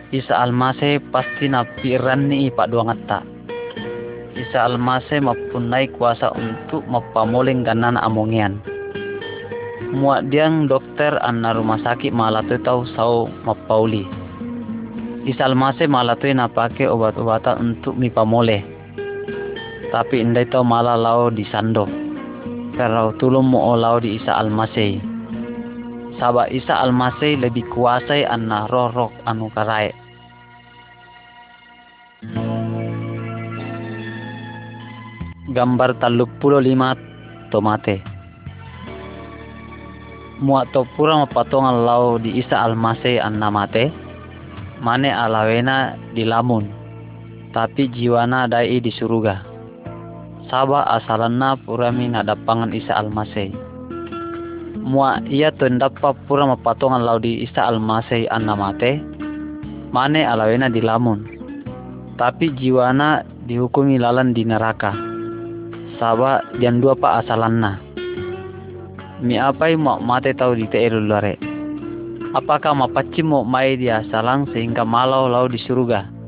Isa 0.10 0.34
Almase 0.34 0.97
pasti 1.14 1.45
napiran 1.45 2.28
ni 2.28 2.49
pak 2.49 2.74
duangan 2.74 2.99
tak 3.05 3.24
Isa 4.34 4.66
Almase 4.66 5.22
mapunai 5.22 5.91
kuasa 5.93 6.34
untuk 6.34 6.82
mapamoling 6.89 7.62
ganan 7.62 7.99
amongian 7.99 8.57
muat 9.89 10.30
diang 10.30 10.70
dokter 10.70 11.18
anna 11.26 11.49
rumah 11.57 11.82
sakit 11.82 12.14
malah 12.14 12.45
tu 12.45 12.62
tahu 12.62 12.86
sau 12.93 13.26
mapauli. 13.41 14.05
Malah 15.30 16.18
tu 16.18 16.30
napake 16.34 16.86
obat-obatan 16.89 17.74
untuk 17.78 17.93
mipamole. 17.97 18.66
Tapi 19.89 20.16
indai 20.22 20.45
tahu 20.49 20.66
malah 20.66 20.97
lau 20.97 21.34
di 21.34 21.45
Karau 22.80 23.11
tulung 23.19 23.51
mo 23.51 23.75
olaw 23.75 23.99
di 23.99 24.15
Isa 24.15 24.39
Almasay. 24.39 25.03
Saba 26.15 26.47
Isa 26.47 26.80
Almasay 26.80 27.36
lebih 27.36 27.67
kuasai 27.75 28.23
anna 28.23 28.71
rorok 28.71 29.11
anu 29.27 29.51
karai. 29.51 29.91
Gambar 35.51 35.99
talupulo 35.99 36.63
lima 36.63 36.95
tomate. 37.51 37.99
Muat 40.39 40.71
to 40.71 40.88
pura 40.95 41.19
mapatongan 41.19 41.84
lau 41.84 42.15
di 42.15 42.39
Isa 42.39 42.63
Almasay 42.63 43.19
anna 43.19 43.51
mate. 43.51 43.91
Mane 44.80 45.11
alawena 45.11 45.99
di 46.15 46.23
lamun. 46.23 46.63
Tapi 47.51 47.91
jiwana 47.91 48.47
dai 48.47 48.80
di 48.80 48.88
suruga 48.88 49.49
saba 50.50 50.84
asalanna 50.97 51.56
purami 51.64 52.10
nadapangan 52.10 52.74
Isa 52.74 52.97
Almasih. 52.97 53.54
Mua 54.82 55.22
ia 55.30 55.54
tendapa 55.54 56.18
pura 56.26 56.50
mapatongan 56.50 57.06
laudi 57.06 57.45
Isa 57.45 57.70
Almasih 57.70 58.26
mate, 58.58 58.97
mane 59.93 60.26
alawena 60.26 60.68
di 60.68 60.82
lamun. 60.82 61.24
Tapi 62.18 62.52
jiwana 62.58 63.24
dihukumi 63.47 63.95
lalan 64.02 64.36
di 64.36 64.43
neraka. 64.43 64.91
Saba 66.02 66.43
dan 66.58 66.82
dua 66.82 66.97
pa 66.97 67.22
asalanna. 67.24 67.80
Mi 69.22 69.38
apai 69.38 69.78
mau 69.78 70.02
mate 70.02 70.34
tau 70.36 70.58
di 70.58 70.68
te 70.68 70.84
lare. 70.89 71.38
Apakah 72.30 72.78
mapaci 72.78 73.26
mau 73.26 73.41
mai 73.41 73.74
dia 73.74 74.06
salang 74.14 74.45
sehingga 74.54 74.86
malau 74.86 75.26
lau 75.26 75.50
di 75.50 75.58
surga? 75.58 76.18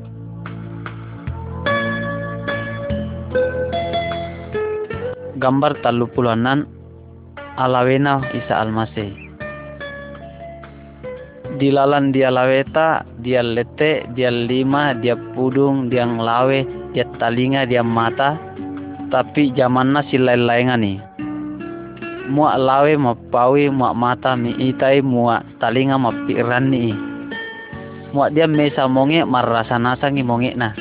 Gambar 5.42 5.74
talu 5.82 6.06
puluhanan 6.06 6.70
alawena 7.58 8.22
Isa 8.30 8.62
Almasih. 8.62 9.10
Dilalan 11.58 12.14
dia 12.14 12.30
laweta, 12.30 13.02
dia 13.20 13.42
lete, 13.42 14.06
dia 14.14 14.30
lima, 14.30 14.94
dia 14.96 15.18
pudung, 15.34 15.90
dia 15.90 16.06
nglawe, 16.06 16.64
dia 16.96 17.04
talinga, 17.20 17.68
dia 17.68 17.84
mata, 17.84 18.40
tapi 19.12 19.52
zamanna 19.52 20.00
silai 20.08 20.38
laengani. 20.38 21.02
Mua 22.32 22.56
lawe 22.56 22.96
ma 22.96 23.12
pawi 23.34 23.68
mua 23.68 23.92
mata 23.92 24.38
mi 24.38 24.56
itai 24.56 25.04
mua 25.04 25.44
talinga 25.60 26.00
ma 26.00 26.14
pirani. 26.24 26.94
Mua 28.14 28.32
dia 28.32 28.48
mesa 28.48 28.88
monge 28.88 29.20
marasa 29.26 29.76
nasangi 29.76 30.24
monge 30.24 30.56
na 30.56 30.72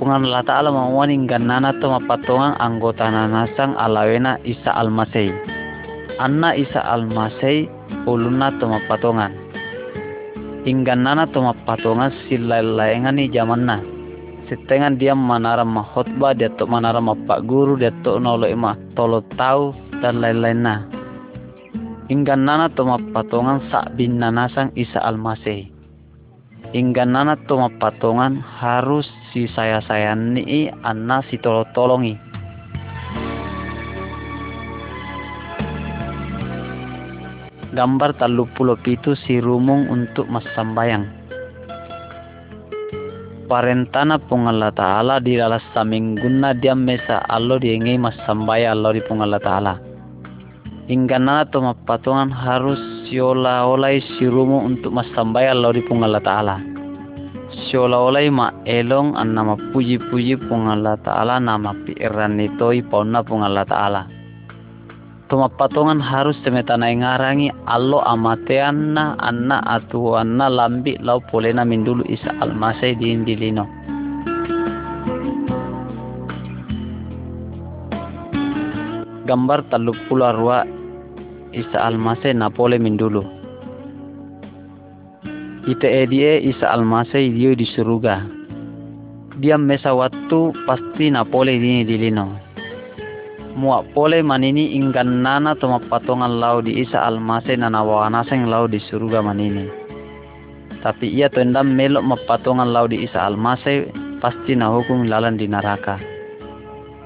pungan 0.00 0.24
Allah 0.24 0.40
Ta'ala 0.48 0.72
mawani 0.72 1.28
ganana 1.28 1.76
to 1.76 1.92
mapatongang 1.92 2.56
anggota 2.56 3.04
nanasang 3.12 3.76
alawena 3.76 4.40
Isa 4.48 4.72
Almasay. 4.72 5.28
Anna 6.16 6.56
Isa 6.56 6.80
Almasay 6.80 7.68
uluna 8.08 8.48
to 8.56 8.64
mapatongan. 8.64 9.36
Ingganana 10.64 11.28
to 11.28 11.44
mapatongan 11.44 12.16
silalayangan 12.26 13.20
ni 13.20 13.28
zaman 13.28 13.68
na. 13.68 13.84
Sitengan 14.48 14.96
dia 14.96 15.12
manara 15.12 15.68
mahotba 15.68 16.32
dia 16.32 16.48
to 16.56 16.64
manara 16.64 16.98
mapak 16.98 17.44
guru 17.44 17.76
dia 17.76 17.92
to 18.00 18.16
nolo 18.16 18.48
ima 18.48 18.80
tolo 18.96 19.20
tahu 19.36 19.76
dan 20.00 20.24
lain-lain 20.24 20.64
na. 20.64 20.76
Ingganana 22.08 22.72
to 22.72 22.88
mapatongan 22.88 23.68
sak 23.68 24.00
bin 24.00 24.16
nanasang 24.16 24.72
Isa 24.80 24.96
Almasay. 25.04 25.79
Ingganana 26.70 27.34
to 27.50 27.58
mapatongan 27.58 28.38
harus 28.38 29.10
si 29.34 29.50
saya 29.50 29.82
saya 29.82 30.14
ni 30.14 30.70
anna 30.86 31.18
si 31.26 31.34
tolong 31.42 31.66
tolongi 31.74 32.14
gambar 37.70 38.18
talu 38.18 38.46
pulau 38.58 38.74
pitu 38.78 39.14
si 39.14 39.38
rumung 39.38 39.86
untuk 39.90 40.26
mas 40.26 40.46
sambayang. 40.58 41.06
Parentana 43.50 44.14
pungalla 44.14 44.70
ta'ala 44.70 45.18
di 45.18 45.34
dalam 45.34 45.58
samingguna 45.74 46.54
dia 46.54 46.74
mesa 46.78 47.18
allo 47.26 47.58
di 47.58 47.74
ingai 47.74 47.98
mas 47.98 48.14
sambaya 48.22 48.70
allo 48.70 48.94
di 48.94 49.02
pungalla 49.02 49.42
ta'ala. 49.42 49.74
Hingga 50.86 51.18
nana 51.18 51.46
to 51.50 51.58
mapatungan 51.58 52.30
harus 52.30 52.78
siola 53.10 53.66
olai 53.66 53.98
si 53.98 54.30
rumung 54.30 54.78
untuk 54.78 54.94
mas 54.94 55.10
sambaya 55.18 55.50
allo 55.50 55.74
di 55.74 55.82
pungalla 55.82 56.22
ta'ala 56.22 56.70
Seolah-olah 57.50 58.26
ma 58.30 58.46
elong 58.62 59.18
an 59.18 59.34
nama 59.34 59.58
puji-puji 59.74 60.38
pung 60.46 60.70
Allah 60.70 60.94
Ta'ala 61.02 61.42
nama 61.42 61.74
piiran 61.74 62.38
itoi 62.38 62.78
pauna 62.86 63.26
pung 63.26 63.42
Allah 63.42 63.66
Ta'ala. 63.66 64.02
Tuma 65.26 65.50
patongan 65.50 65.98
harus 65.98 66.38
semetana 66.42 66.90
ngarangi 66.90 67.50
allo 67.66 68.02
amatean 68.02 68.94
na 68.94 69.18
anna 69.18 69.62
atu 69.66 70.18
anna 70.18 70.46
lambi 70.50 70.98
lau 71.02 71.22
polena 71.30 71.66
mindulu 71.66 72.06
isa 72.06 72.30
almasai 72.38 72.98
di 72.98 73.14
indilino. 73.14 73.66
Gambar 79.26 79.66
taluk 79.70 79.98
puluh 80.10 80.26
arwa 80.26 80.66
isa 81.52 81.78
almasai 81.78 82.34
napole 82.34 82.78
mindulu. 82.78 83.26
Ite 85.66 85.86
edie 85.86 86.40
isa 86.46 86.70
almasai 86.72 87.30
dio 87.34 87.54
di 87.54 87.66
surga 87.66 88.40
dia 89.40 89.56
mesa 89.56 89.96
waktu 89.96 90.52
pasti 90.68 91.08
na 91.08 91.24
pole 91.24 91.56
dini 91.56 91.82
dilino. 91.88 92.36
Mua 93.56 93.80
pole 93.96 94.20
manini 94.20 94.76
ingkan 94.76 95.24
nana 95.24 95.56
toma 95.56 95.80
patongan 95.80 96.38
lau 96.38 96.60
di 96.60 96.84
isa 96.84 97.00
almasai 97.00 97.56
nana 97.56 97.80
wawanaseng 97.80 98.46
lau 98.46 98.68
di 98.68 98.76
surga 98.76 99.24
manini. 99.24 99.64
Tapi 100.84 101.08
ia 101.08 101.32
tendam 101.32 101.72
melok 101.72 102.04
mapatongan 102.04 102.68
lau 102.68 102.84
di 102.84 103.00
isa 103.04 103.32
almasai 103.32 103.88
pasti 104.20 104.52
na 104.52 104.68
hukum 104.68 105.08
lalan 105.08 105.40
di 105.40 105.48
neraka 105.48 106.09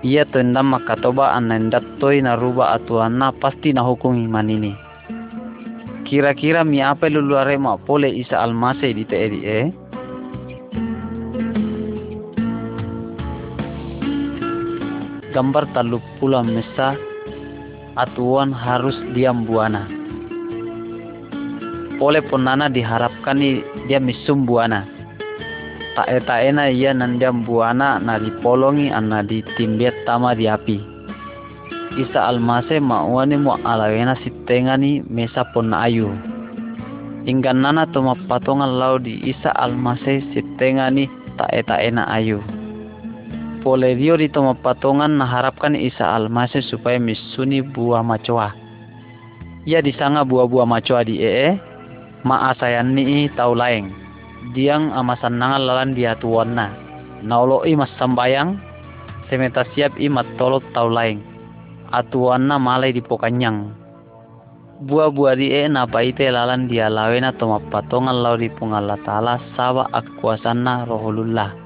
ia 0.05 0.29
to 0.29 0.37
endam 0.37 0.77
makatoba 0.77 1.33
anendattoi 1.33 2.21
naruba 2.21 2.77
atuanna 2.77 3.33
pasti 3.41 3.73
na 3.73 3.81
hukum 3.81 4.13
iman 4.29 4.53
ini. 4.53 4.73
Kira-kira 6.05 6.61
mi 6.61 6.85
apa 6.85 7.09
luluare 7.09 7.57
ma 7.57 7.81
pole 7.81 8.13
isa 8.13 8.37
almase 8.37 8.93
di 8.93 9.09
eri 9.09 9.41
eh? 9.49 9.67
Gambar 15.33 15.73
taluk 15.73 16.05
pula 16.21 16.45
mesa 16.45 17.01
atuan 17.97 18.53
harus 18.53 18.95
diam 19.17 19.49
buana. 19.49 19.89
Pole 21.97 22.21
ponana 22.29 22.69
diharapkan 22.69 23.41
dia 23.89 23.99
misum 24.05 24.45
buana 24.45 24.94
tak 25.95 26.11
eta 26.11 26.43
ena 26.43 26.67
ia 26.67 26.91
nandiam 26.91 27.47
buana 27.47 28.03
na 28.03 28.19
dipolongi 28.19 28.91
anna 28.91 29.23
timbet 29.55 29.95
tama 30.03 30.35
di 30.35 30.51
api. 30.51 30.79
Isa 31.95 32.27
almase 32.27 32.83
mauani 32.83 33.39
mo 33.39 33.55
alawena 33.63 34.19
sitengani 34.27 35.07
mesa 35.07 35.47
pon 35.55 35.71
ayu. 35.71 36.11
Inggan 37.25 37.63
nana 37.63 37.87
toma 37.95 38.19
patongan 38.27 38.75
lau 38.75 38.99
di 38.99 39.23
isa 39.23 39.55
almase 39.55 40.19
sitengani 40.35 41.07
tak 41.39 41.55
eta 41.55 41.79
ena 41.79 42.03
ayu. 42.11 42.43
Pole 43.63 43.95
dio 43.95 44.19
di 44.19 44.27
toma 44.27 44.59
patongan 44.59 45.23
harapkan 45.23 45.79
isa 45.79 46.05
almase 46.05 46.59
supaya 46.67 46.99
misuni 46.99 47.63
buah 47.63 48.03
macoa. 48.03 48.51
Ia 49.65 49.81
disanga 49.81 50.27
buah-buah 50.27 50.67
macoa 50.67 51.07
di 51.07 51.23
ee 51.23 51.55
ma 52.27 52.51
asayan 52.53 52.93
tau 53.39 53.55
laeng 53.55 54.04
diang 54.53 54.93
amasan 54.93 55.41
nangal 55.41 55.65
lalan 55.65 55.97
dia 55.97 56.13
tuwana 56.21 56.77
naulo 57.25 57.65
i 57.65 57.73
mas 57.73 57.89
sambayang 57.97 58.61
semeta 59.33 59.65
siap 59.73 59.97
i 59.97 60.13
matolot 60.13 60.61
tau 60.77 60.93
laing 60.93 61.25
atuana 61.89 62.61
malai 62.61 62.93
di 62.93 63.01
pokanyang 63.01 63.73
buah-buah 64.85 65.35
di 65.41 65.49
e 65.49 65.65
na 65.65 65.89
paite 65.89 66.29
lalan 66.29 66.69
dia 66.69 66.93
lawena 66.93 67.33
toma 67.33 67.63
patongan 67.73 68.21
lau 68.21 68.37
di 68.37 68.53
pungala 68.53 69.01
tala 69.09 69.41
saba 69.57 69.89
akuasana 69.97 70.85
roholullah 70.85 71.57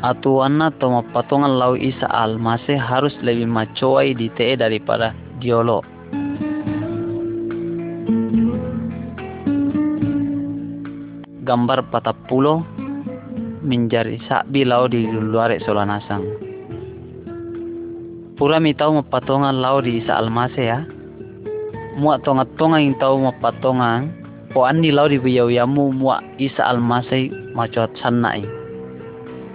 atuana 0.00 0.72
toma 0.80 1.04
patongan 1.12 1.52
lau 1.60 1.76
isa 1.76 2.08
almase 2.08 2.80
harus 2.80 3.12
lebih 3.20 3.44
macoai 3.44 4.16
di 4.16 4.32
te 4.32 4.56
daripada 4.56 5.12
diolo 5.36 5.93
gambar 11.44 11.84
pulo 12.26 12.64
menjadi 13.64 14.20
sakbi 14.28 14.64
lau 14.64 14.88
di 14.88 15.04
luar 15.08 15.52
solanasang. 15.64 16.24
Pura 18.34 18.58
mi 18.58 18.74
tau 18.74 18.92
mapatongan 18.98 19.62
lau 19.62 19.78
di 19.78 20.02
isa 20.02 20.18
almase 20.18 20.64
ya. 20.64 20.82
Muak 21.94 22.26
tonga 22.26 22.44
tonga 22.58 22.82
yang 22.82 22.98
tau 22.98 23.16
mapatongan. 23.16 24.10
Po 24.50 24.66
andi 24.66 24.90
lau 24.90 25.06
di 25.06 25.18
biyau 25.18 25.50
yamu 25.50 25.94
muak 25.94 26.22
isa 26.42 26.66
almase 26.66 27.30
macuat 27.54 27.94
sanai. 28.02 28.42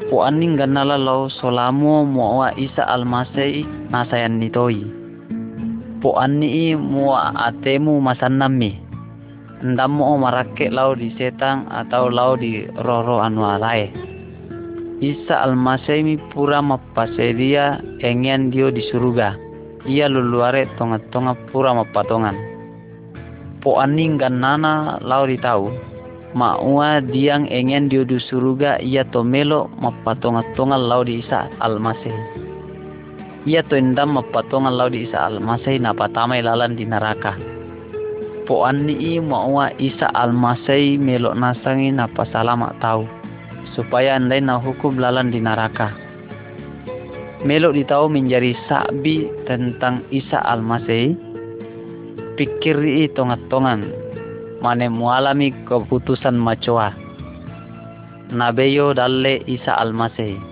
Po 0.07 0.23
andi 0.23 0.47
ganala 0.55 0.95
lau 0.95 1.27
solamu 1.27 2.07
muak 2.07 2.55
isa 2.55 2.87
almase 2.87 3.67
nasayan 3.91 4.39
nitoi. 4.39 4.81
Po 5.99 6.15
andi 6.15 6.73
muak 6.79 7.35
atemu 7.35 7.99
masanami 7.99 8.88
ndamo 9.59 10.15
marake 10.15 10.71
lau 10.71 10.95
di 10.95 11.11
setang 11.19 11.67
atau 11.67 12.07
lau 12.07 12.39
di 12.39 12.63
roro 12.79 13.19
alai 13.19 13.91
Isa 14.99 15.47
almasemi 15.47 16.19
pura 16.35 16.59
mapasedia 16.59 17.79
engian 18.03 18.51
dio 18.51 18.67
di 18.67 18.83
suruga. 18.91 19.31
Ia 19.87 20.11
luluare 20.11 20.67
tonga-tonga 20.75 21.39
pura 21.47 21.71
mapatongan. 21.71 22.35
Po 23.63 23.79
aning 23.79 24.19
nana 24.19 24.99
lau 24.99 25.23
di 25.23 25.39
tau. 25.39 25.71
Maua 26.35 26.99
diang 26.99 27.47
engian 27.47 27.87
dio 27.87 28.03
di 28.03 28.19
suruga 28.19 28.75
ia 28.83 29.07
tomelo 29.07 29.71
mapatonga-tonga 29.79 30.75
lau 30.75 31.07
di 31.07 31.23
isa 31.23 31.47
almaseh 31.63 32.47
ia 33.47 33.63
to 33.63 33.79
endam 33.79 34.19
mapatonga 34.19 34.69
lau 34.69 34.91
di 34.91 35.07
isa 35.07 35.31
almaseh 35.31 35.79
napatamai 35.79 36.43
lalan 36.43 36.75
di 36.75 36.83
neraka 36.83 37.48
po 38.49 38.65
ani 38.65 39.21
maua 39.21 39.69
isa 39.77 40.09
almasai 40.17 40.97
melok 40.97 41.37
nasangi 41.37 41.93
napa 41.93 42.25
salama 42.33 42.73
tahu 42.81 43.05
supaya 43.77 44.17
andai 44.17 44.41
na 44.41 44.57
hukum 44.57 44.97
lalan 44.97 45.29
di 45.29 45.37
neraka. 45.37 45.93
Melok 47.45 47.77
tahu 47.85 48.09
menjadi 48.09 48.57
sabi 48.65 49.29
tentang 49.45 50.01
isa 50.09 50.41
almasai 50.41 51.13
pikir 52.41 52.81
i 52.81 53.05
tongat-tongan 53.13 53.85
mane 54.65 54.89
mualami 54.89 55.53
keputusan 55.69 56.33
macoa. 56.33 56.89
Nabeyo 58.33 58.97
dalle 58.97 59.45
isa 59.45 59.77
almasai 59.77 60.48